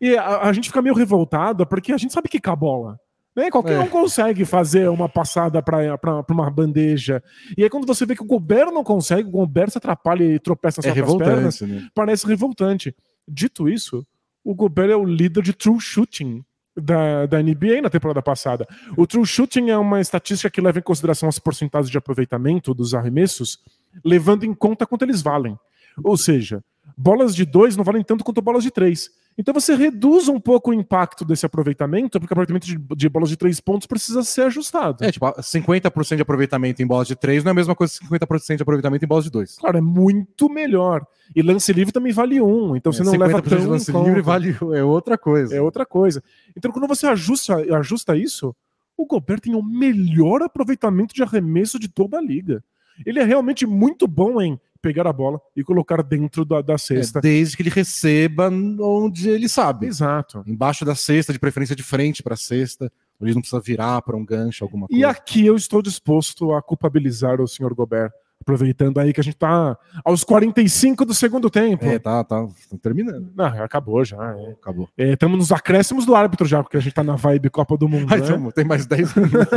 E 0.00 0.16
a, 0.16 0.42
a, 0.42 0.52
gente 0.52 0.68
fica 0.68 0.82
meio 0.82 0.94
revoltada 0.94 1.64
porque 1.64 1.92
a 1.92 1.96
gente 1.96 2.12
sabe 2.12 2.28
que 2.28 2.38
a 2.44 2.56
bola. 2.56 2.98
Né? 3.34 3.50
Qualquer 3.50 3.74
é. 3.74 3.80
um 3.80 3.88
consegue 3.88 4.44
fazer 4.44 4.88
uma 4.88 5.08
passada 5.08 5.62
para 5.62 6.24
uma 6.30 6.50
bandeja. 6.50 7.22
E 7.56 7.62
aí, 7.62 7.70
quando 7.70 7.86
você 7.86 8.04
vê 8.04 8.14
que 8.14 8.22
o 8.22 8.26
Gobert 8.26 8.70
não 8.70 8.84
consegue, 8.84 9.28
o 9.28 9.32
Gobert 9.32 9.70
se 9.70 9.78
atrapalha 9.78 10.24
e 10.24 10.38
tropeça 10.38 10.82
nas 10.82 10.96
é 10.96 11.02
pernas, 11.02 11.60
né? 11.62 11.88
parece 11.94 12.26
revoltante. 12.26 12.94
Dito 13.26 13.68
isso, 13.68 14.06
o 14.44 14.54
Gobert 14.54 14.90
é 14.90 14.96
o 14.96 15.04
líder 15.04 15.42
de 15.42 15.52
true 15.52 15.80
shooting 15.80 16.44
da, 16.76 17.26
da 17.26 17.42
NBA 17.42 17.82
na 17.82 17.90
temporada 17.90 18.22
passada. 18.22 18.66
O 18.96 19.06
true 19.06 19.26
shooting 19.26 19.70
é 19.70 19.78
uma 19.78 20.00
estatística 20.00 20.50
que 20.50 20.60
leva 20.60 20.78
em 20.78 20.82
consideração 20.82 21.28
as 21.28 21.38
porcentagens 21.38 21.90
de 21.90 21.98
aproveitamento 21.98 22.74
dos 22.74 22.94
arremessos, 22.94 23.58
levando 24.04 24.44
em 24.44 24.54
conta 24.54 24.86
quanto 24.86 25.02
eles 25.02 25.22
valem. 25.22 25.58
Ou 26.02 26.16
seja, 26.16 26.62
bolas 26.96 27.34
de 27.34 27.44
dois 27.44 27.76
não 27.76 27.84
valem 27.84 28.02
tanto 28.02 28.24
quanto 28.24 28.42
bolas 28.42 28.62
de 28.62 28.70
três. 28.70 29.10
Então 29.36 29.52
você 29.52 29.74
reduz 29.74 30.28
um 30.28 30.38
pouco 30.38 30.70
o 30.70 30.74
impacto 30.74 31.24
desse 31.24 31.44
aproveitamento, 31.44 32.20
porque 32.20 32.32
o 32.32 32.34
aproveitamento 32.34 32.66
de, 32.66 32.78
de 32.96 33.08
bolas 33.08 33.28
de 33.28 33.36
três 33.36 33.60
pontos 33.60 33.86
precisa 33.86 34.22
ser 34.22 34.42
ajustado. 34.42 35.04
É, 35.04 35.10
tipo, 35.10 35.26
50% 35.26 36.16
de 36.16 36.22
aproveitamento 36.22 36.82
em 36.82 36.86
bolas 36.86 37.08
de 37.08 37.16
três 37.16 37.42
não 37.42 37.50
é 37.50 37.52
a 37.52 37.54
mesma 37.54 37.74
coisa 37.74 37.92
que 37.98 38.06
50% 38.06 38.56
de 38.56 38.62
aproveitamento 38.62 39.04
em 39.04 39.08
bolas 39.08 39.24
de 39.24 39.30
dois. 39.30 39.56
Claro, 39.56 39.78
é 39.78 39.80
muito 39.80 40.48
melhor. 40.48 41.04
E 41.34 41.42
lance 41.42 41.72
livre 41.72 41.92
também 41.92 42.12
vale 42.12 42.40
um, 42.40 42.76
então 42.76 42.90
é, 42.90 42.94
você 42.94 43.02
não 43.02 43.12
leva 43.12 43.42
tão 43.42 43.58
de 43.58 43.66
lance 43.66 43.90
livre 43.90 44.22
vale 44.22 44.56
é 44.74 44.84
outra 44.84 45.18
coisa. 45.18 45.56
É 45.56 45.60
outra 45.60 45.84
coisa. 45.84 46.22
Então 46.56 46.70
quando 46.70 46.86
você 46.86 47.06
ajusta, 47.06 47.56
ajusta 47.76 48.16
isso, 48.16 48.54
o 48.96 49.06
Gobert 49.06 49.40
tem 49.40 49.54
o 49.54 49.62
melhor 49.62 50.42
aproveitamento 50.42 51.14
de 51.14 51.22
arremesso 51.22 51.78
de 51.78 51.88
toda 51.88 52.18
a 52.18 52.20
liga. 52.20 52.62
Ele 53.04 53.20
é 53.20 53.24
realmente 53.24 53.66
muito 53.66 54.06
bom 54.06 54.40
em 54.40 54.58
pegar 54.80 55.06
a 55.06 55.12
bola 55.12 55.40
e 55.56 55.64
colocar 55.64 56.02
dentro 56.02 56.44
da, 56.44 56.60
da 56.60 56.76
cesta. 56.76 57.18
É, 57.18 57.22
desde 57.22 57.56
que 57.56 57.62
ele 57.62 57.70
receba 57.70 58.50
onde 58.50 59.30
ele 59.30 59.48
sabe. 59.48 59.86
Exato. 59.86 60.44
Embaixo 60.46 60.84
da 60.84 60.94
cesta, 60.94 61.32
de 61.32 61.38
preferência 61.38 61.74
de 61.74 61.82
frente 61.82 62.22
para 62.22 62.34
a 62.34 62.36
cesta. 62.36 62.92
Ele 63.20 63.32
não 63.32 63.40
precisa 63.40 63.62
virar 63.62 64.02
para 64.02 64.16
um 64.16 64.24
gancho, 64.24 64.62
alguma 64.62 64.86
coisa. 64.86 65.00
E 65.00 65.04
aqui 65.04 65.46
eu 65.46 65.56
estou 65.56 65.80
disposto 65.80 66.52
a 66.52 66.60
culpabilizar 66.60 67.40
o 67.40 67.48
senhor 67.48 67.72
Gobert. 67.74 68.12
Aproveitando 68.44 68.98
aí 68.98 69.10
que 69.10 69.20
a 69.20 69.24
gente 69.24 69.38
tá 69.38 69.76
aos 70.04 70.22
45 70.22 71.06
do 71.06 71.14
segundo 71.14 71.48
tempo. 71.48 71.86
É, 71.86 71.98
tá, 71.98 72.22
tá, 72.22 72.46
tá 72.46 72.76
terminando. 72.82 73.32
Não, 73.34 73.46
acabou 73.46 74.04
já. 74.04 74.36
É. 74.38 74.50
Acabou. 74.50 74.86
Estamos 74.98 75.36
é, 75.36 75.38
nos 75.38 75.50
acréscimos 75.50 76.04
do 76.04 76.14
árbitro 76.14 76.46
já, 76.46 76.62
porque 76.62 76.76
a 76.76 76.80
gente 76.80 76.92
tá 76.92 77.02
na 77.02 77.16
vibe 77.16 77.48
Copa 77.48 77.74
do 77.78 77.88
Mundo. 77.88 78.12
Ai, 78.12 78.20
né? 78.20 78.52
tem 78.54 78.66
mais 78.66 78.84
10 78.84 79.14
minutos. 79.16 79.48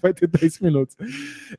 Vai 0.00 0.14
ter 0.14 0.26
10 0.26 0.60
minutos. 0.60 0.96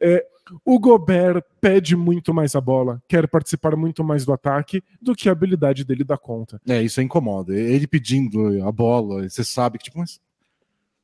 É, 0.01 0.25
o 0.65 0.79
Gobert 0.79 1.43
pede 1.61 1.95
muito 1.95 2.33
mais 2.33 2.55
a 2.55 2.61
bola, 2.61 2.99
quer 3.07 3.27
participar 3.27 3.75
muito 3.75 4.03
mais 4.03 4.25
do 4.25 4.33
ataque 4.33 4.83
do 4.99 5.13
que 5.13 5.29
a 5.29 5.31
habilidade 5.31 5.85
dele 5.85 6.03
dá 6.03 6.17
conta. 6.17 6.59
É, 6.67 6.81
isso 6.81 6.99
é 6.99 7.03
incomoda. 7.03 7.53
Ele 7.53 7.85
pedindo 7.85 8.65
a 8.65 8.71
bola, 8.71 9.29
você 9.29 9.43
sabe 9.43 9.77
que, 9.77 9.83
tipo, 9.85 9.99
mas 9.99 10.19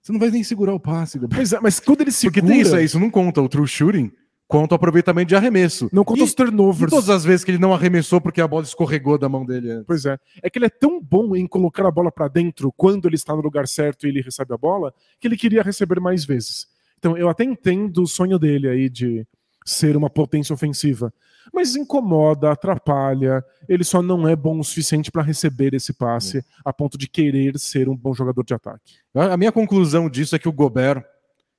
você 0.02 0.12
não 0.12 0.20
vai 0.20 0.30
nem 0.30 0.44
segurar 0.44 0.74
o 0.74 0.80
passe. 0.80 1.20
Pois 1.20 1.52
é, 1.52 1.60
mas 1.60 1.80
quando 1.80 2.02
ele 2.02 2.12
segura... 2.12 2.42
Porque 2.42 2.54
tem 2.54 2.62
isso, 2.62 2.76
é, 2.76 2.84
isso 2.84 3.00
não 3.00 3.10
conta 3.10 3.42
o 3.42 3.50
true 3.50 3.68
shooting, 3.68 4.12
conta 4.48 4.74
o 4.74 4.78
aproveitamento 4.78 5.30
de 5.30 5.36
arremesso. 5.36 5.90
Não 5.92 6.04
conta 6.04 6.22
e, 6.22 6.24
os 6.24 6.34
turnovers. 6.34 6.92
todas 6.92 7.10
as 7.10 7.24
vezes 7.24 7.44
que 7.44 7.52
ele 7.52 7.58
não 7.58 7.74
arremessou 7.74 8.22
porque 8.22 8.42
a 8.42 8.48
bola 8.48 8.64
escorregou 8.64 9.18
da 9.18 9.28
mão 9.28 9.46
dele. 9.46 9.72
Antes. 9.72 9.86
Pois 9.88 10.06
é. 10.06 10.18
É 10.42 10.50
que 10.50 10.58
ele 10.58 10.66
é 10.66 10.70
tão 10.70 11.02
bom 11.02 11.36
em 11.36 11.48
colocar 11.48 11.86
a 11.86 11.92
bola 11.92 12.12
para 12.12 12.28
dentro 12.28 12.72
quando 12.76 13.08
ele 13.08 13.16
está 13.16 13.36
no 13.36 13.42
lugar 13.42 13.68
certo 13.68 14.06
e 14.06 14.10
ele 14.10 14.22
recebe 14.22 14.54
a 14.54 14.58
bola, 14.58 14.94
que 15.20 15.28
ele 15.28 15.38
queria 15.38 15.64
receber 15.64 16.00
mais 16.00 16.26
vezes. 16.26 16.68
Então 16.98 17.18
eu 17.18 17.30
até 17.30 17.44
entendo 17.44 18.04
o 18.04 18.08
sonho 18.08 18.40
dele 18.40 18.68
aí 18.68 18.90
de 18.90 19.26
ser 19.66 19.98
uma 19.98 20.10
potência 20.10 20.54
ofensiva. 20.54 21.12
Mas 21.54 21.76
incomoda, 21.76 22.52
atrapalha, 22.52 23.44
ele 23.68 23.84
só 23.84 24.02
não 24.02 24.28
é 24.28 24.36
bom 24.36 24.60
o 24.60 24.64
suficiente 24.64 25.12
para 25.12 25.22
receber 25.22 25.74
esse 25.74 25.94
passe 25.94 26.44
a 26.64 26.74
ponto 26.74 26.98
de 26.98 27.08
querer 27.08 27.58
ser 27.60 27.88
um 27.88 27.96
bom 27.96 28.14
jogador 28.14 28.44
de 28.44 28.54
ataque. 28.54 28.96
A 29.14 29.38
minha 29.38 29.52
conclusão 29.52 30.10
disso 30.10 30.36
é 30.36 30.40
que 30.40 30.50
o 30.50 30.54
Gobert 30.54 31.04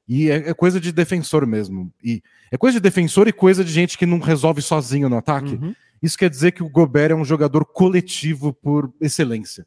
E 0.09 0.31
é, 0.31 0.51
é, 0.51 0.55
coisa 0.55 0.81
de 0.81 0.93
defensor 0.93 1.47
mesmo. 1.47 1.93
E 2.03 2.23
é 2.51 2.57
coisa 2.57 2.79
de 2.79 2.83
defensor 2.83 3.27
e 3.27 3.33
coisa 3.33 3.65
de 3.65 3.73
gente 3.73 3.99
que 3.99 4.07
não 4.07 4.21
resolve 4.21 4.63
sozinho 4.63 5.09
no 5.09 5.17
ataque. 5.17 5.55
Uhum. 5.55 5.75
Isso 6.01 6.17
quer 6.17 6.31
dizer 6.31 6.53
que 6.53 6.63
o 6.63 6.69
Gobert 6.69 7.11
é 7.11 7.15
um 7.15 7.25
jogador 7.25 7.65
coletivo 7.65 8.53
por 8.53 8.93
excelência. 9.01 9.67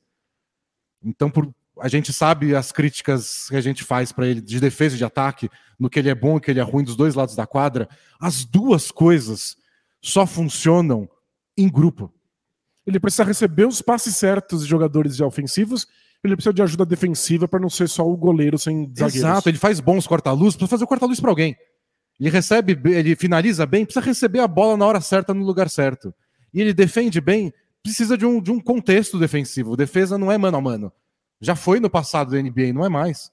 Então, 1.04 1.30
por, 1.30 1.54
a 1.80 1.88
gente 1.88 2.14
sabe 2.14 2.56
as 2.56 2.72
críticas 2.72 3.50
que 3.50 3.56
a 3.56 3.62
gente 3.62 3.84
faz 3.84 4.12
para 4.12 4.28
ele 4.28 4.42
de 4.42 4.60
defesa 4.60 4.96
e 4.96 4.98
de 4.98 5.06
ataque, 5.06 5.50
no 5.78 5.90
que 5.90 6.00
ele 6.00 6.10
é 6.10 6.16
bom 6.16 6.38
e 6.38 6.42
que 6.42 6.52
ele 6.52 6.60
é 6.60 6.64
ruim 6.64 6.84
dos 6.84 6.96
dois 6.96 7.16
lados 7.16 7.36
da 7.36 7.46
quadra. 7.46 7.90
As 8.20 8.46
duas 8.46 8.92
coisas 8.92 9.58
só 10.02 10.26
funcionam 10.26 11.10
em 11.58 11.70
grupo. 11.70 12.14
Ele 12.86 13.00
precisa 13.00 13.24
receber 13.24 13.68
os 13.68 13.82
passes 13.82 14.16
certos 14.16 14.64
de 14.64 14.70
jogadores 14.70 15.20
ofensivos 15.20 15.88
ele 16.24 16.36
precisa 16.36 16.54
de 16.54 16.62
ajuda 16.62 16.86
defensiva 16.86 17.48
para 17.48 17.60
não 17.60 17.70
ser 17.70 17.88
só 17.88 18.06
o 18.06 18.18
goleiro 18.18 18.58
sem 18.58 18.88
zagueiros. 18.88 19.16
Exato, 19.16 19.50
ele 19.50 19.58
faz 19.58 19.80
bons 19.80 20.06
corta-luz, 20.06 20.56
precisa 20.56 20.70
fazer 20.70 20.84
o 20.84 20.88
corta-luz 20.88 21.20
para 21.20 21.30
alguém. 21.30 21.56
Ele 22.20 22.30
recebe, 22.30 22.78
ele 22.92 23.16
finaliza 23.16 23.66
bem, 23.66 23.86
precisa 23.86 24.06
receber 24.06 24.40
a 24.40 24.48
bola 24.48 24.76
na 24.76 24.86
hora 24.86 25.00
certa, 25.00 25.34
no 25.34 25.46
lugar 25.46 25.70
certo. 25.70 26.14
E 26.54 26.60
ele 26.60 26.74
defende 26.74 27.22
bem, 27.22 27.54
precisa 27.82 28.18
de 28.18 28.26
um, 28.26 28.42
de 28.42 28.52
um 28.52 28.60
contexto 28.60 29.18
defensivo. 29.18 29.78
Defesa 29.78 30.18
não 30.18 30.32
é 30.32 30.38
mano 30.38 30.58
a 30.58 30.62
mano. 30.62 30.92
Já 31.40 31.56
foi 31.56 31.80
no 31.80 31.90
passado 31.90 32.32
da 32.32 32.42
NBA, 32.42 32.74
não 32.74 32.84
é 32.84 32.90
mais. 32.90 33.32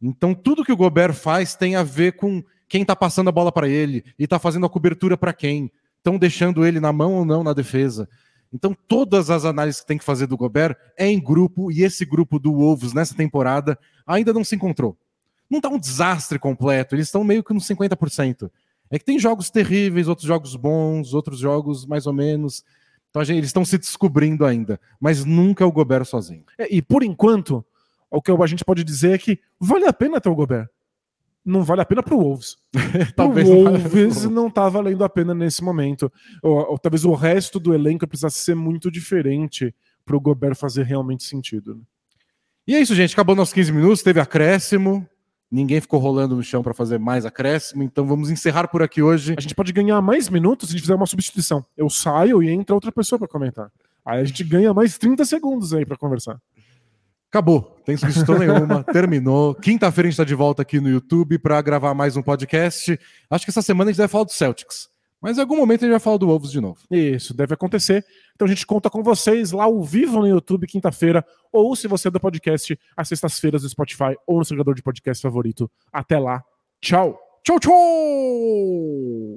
Então 0.00 0.32
tudo 0.34 0.64
que 0.64 0.72
o 0.72 0.76
Gobert 0.76 1.14
faz 1.14 1.56
tem 1.56 1.74
a 1.74 1.82
ver 1.82 2.12
com 2.12 2.44
quem 2.68 2.82
está 2.82 2.94
passando 2.94 3.28
a 3.28 3.32
bola 3.32 3.50
para 3.50 3.68
ele 3.68 4.04
e 4.16 4.24
está 4.24 4.38
fazendo 4.38 4.66
a 4.66 4.70
cobertura 4.70 5.16
para 5.16 5.32
quem. 5.32 5.70
Estão 5.98 6.16
deixando 6.16 6.64
ele 6.64 6.78
na 6.78 6.92
mão 6.92 7.14
ou 7.14 7.24
não 7.24 7.42
na 7.42 7.52
defesa. 7.52 8.08
Então, 8.54 8.72
todas 8.86 9.30
as 9.30 9.44
análises 9.44 9.80
que 9.80 9.86
tem 9.88 9.98
que 9.98 10.04
fazer 10.04 10.28
do 10.28 10.36
Gobert 10.36 10.76
é 10.96 11.08
em 11.08 11.20
grupo, 11.20 11.72
e 11.72 11.82
esse 11.82 12.04
grupo 12.04 12.38
do 12.38 12.52
Wolves 12.52 12.92
nessa 12.92 13.12
temporada 13.12 13.76
ainda 14.06 14.32
não 14.32 14.44
se 14.44 14.54
encontrou. 14.54 14.96
Não 15.50 15.58
está 15.58 15.68
um 15.68 15.78
desastre 15.78 16.38
completo, 16.38 16.94
eles 16.94 17.08
estão 17.08 17.24
meio 17.24 17.42
que 17.42 17.52
nos 17.52 17.66
50%. 17.66 18.48
É 18.88 18.96
que 18.96 19.04
tem 19.04 19.18
jogos 19.18 19.50
terríveis, 19.50 20.06
outros 20.06 20.28
jogos 20.28 20.54
bons, 20.54 21.14
outros 21.14 21.40
jogos 21.40 21.84
mais 21.84 22.06
ou 22.06 22.12
menos. 22.12 22.64
Então, 23.10 23.24
gente, 23.24 23.38
eles 23.38 23.48
estão 23.48 23.64
se 23.64 23.76
descobrindo 23.76 24.46
ainda, 24.46 24.80
mas 25.00 25.24
nunca 25.24 25.64
é 25.64 25.66
o 25.66 25.72
Gobert 25.72 26.04
sozinho. 26.04 26.44
É, 26.56 26.72
e 26.72 26.80
por 26.80 27.02
enquanto, 27.02 27.64
o 28.08 28.22
que 28.22 28.30
a 28.30 28.46
gente 28.46 28.64
pode 28.64 28.84
dizer 28.84 29.14
é 29.14 29.18
que 29.18 29.40
vale 29.58 29.84
a 29.84 29.92
pena 29.92 30.20
ter 30.20 30.28
o 30.28 30.34
Gobert 30.34 30.68
não 31.44 31.62
vale 31.62 31.82
a 31.82 31.84
pena 31.84 32.02
para 32.02 32.14
o 32.14 32.20
Wolves. 32.20 32.56
talvez 33.14 33.48
o 33.48 33.64
Wolves 33.64 34.24
não 34.24 34.48
está 34.48 34.68
valendo 34.68 35.04
a 35.04 35.08
pena 35.08 35.34
nesse 35.34 35.62
momento. 35.62 36.10
Ou, 36.42 36.70
ou, 36.70 36.78
talvez 36.78 37.04
o 37.04 37.12
resto 37.12 37.60
do 37.60 37.74
elenco 37.74 38.06
precisasse 38.06 38.38
ser 38.38 38.54
muito 38.54 38.90
diferente 38.90 39.74
para 40.04 40.16
o 40.16 40.20
Gobert 40.20 40.54
fazer 40.54 40.84
realmente 40.84 41.24
sentido. 41.24 41.74
Né? 41.74 41.82
E 42.66 42.74
é 42.74 42.80
isso, 42.80 42.94
gente. 42.94 43.12
Acabou 43.12 43.36
nossos 43.36 43.52
15 43.52 43.72
minutos, 43.72 44.02
teve 44.02 44.20
acréscimo. 44.20 45.06
Ninguém 45.50 45.80
ficou 45.80 46.00
rolando 46.00 46.34
no 46.34 46.42
chão 46.42 46.62
para 46.62 46.74
fazer 46.74 46.98
mais 46.98 47.24
acréscimo, 47.24 47.82
então 47.84 48.04
vamos 48.06 48.28
encerrar 48.28 48.66
por 48.66 48.82
aqui 48.82 49.00
hoje. 49.00 49.34
A 49.38 49.40
gente 49.40 49.54
pode 49.54 49.72
ganhar 49.72 50.00
mais 50.00 50.28
minutos 50.28 50.68
se 50.68 50.72
a 50.72 50.76
gente 50.76 50.82
fizer 50.82 50.94
uma 50.94 51.06
substituição. 51.06 51.64
Eu 51.76 51.88
saio 51.88 52.42
e 52.42 52.50
entra 52.50 52.74
outra 52.74 52.90
pessoa 52.90 53.20
para 53.20 53.28
comentar. 53.28 53.70
Aí 54.04 54.20
a 54.20 54.24
gente 54.24 54.42
ganha 54.42 54.74
mais 54.74 54.98
30 54.98 55.24
segundos 55.24 55.72
aí 55.72 55.86
para 55.86 55.96
conversar. 55.96 56.40
Acabou, 57.34 57.62
tem 57.84 57.96
substituição 57.96 58.38
nenhuma, 58.38 58.84
terminou. 58.94 59.56
Quinta-feira 59.56 60.06
a 60.06 60.08
gente 60.08 60.14
está 60.14 60.22
de 60.22 60.36
volta 60.36 60.62
aqui 60.62 60.78
no 60.78 60.88
YouTube 60.88 61.36
para 61.40 61.60
gravar 61.60 61.92
mais 61.92 62.16
um 62.16 62.22
podcast. 62.22 62.96
Acho 63.28 63.44
que 63.44 63.50
essa 63.50 63.60
semana 63.60 63.90
a 63.90 63.92
gente 63.92 63.98
deve 63.98 64.06
falar 64.06 64.22
do 64.22 64.30
Celtics. 64.30 64.88
Mas 65.20 65.36
em 65.36 65.40
algum 65.40 65.56
momento 65.56 65.80
a 65.80 65.86
gente 65.86 65.90
vai 65.90 65.98
falar 65.98 66.16
do 66.16 66.28
Wolves 66.28 66.52
de 66.52 66.60
novo. 66.60 66.78
Isso, 66.88 67.34
deve 67.34 67.52
acontecer. 67.52 68.06
Então 68.36 68.46
a 68.46 68.48
gente 68.48 68.64
conta 68.64 68.88
com 68.88 69.02
vocês 69.02 69.50
lá 69.50 69.64
ao 69.64 69.82
vivo 69.82 70.20
no 70.20 70.28
YouTube, 70.28 70.64
quinta-feira, 70.68 71.26
ou 71.52 71.74
se 71.74 71.88
você 71.88 72.06
é 72.06 72.10
do 72.12 72.20
podcast, 72.20 72.78
às 72.96 73.08
sextas-feiras 73.08 73.64
no 73.64 73.68
Spotify 73.68 74.14
ou 74.28 74.38
no 74.38 74.44
seu 74.44 74.56
de 74.72 74.82
podcast 74.82 75.20
favorito. 75.20 75.68
Até 75.92 76.20
lá. 76.20 76.40
Tchau. 76.80 77.18
Tchau, 77.42 77.58
tchau! 77.58 77.72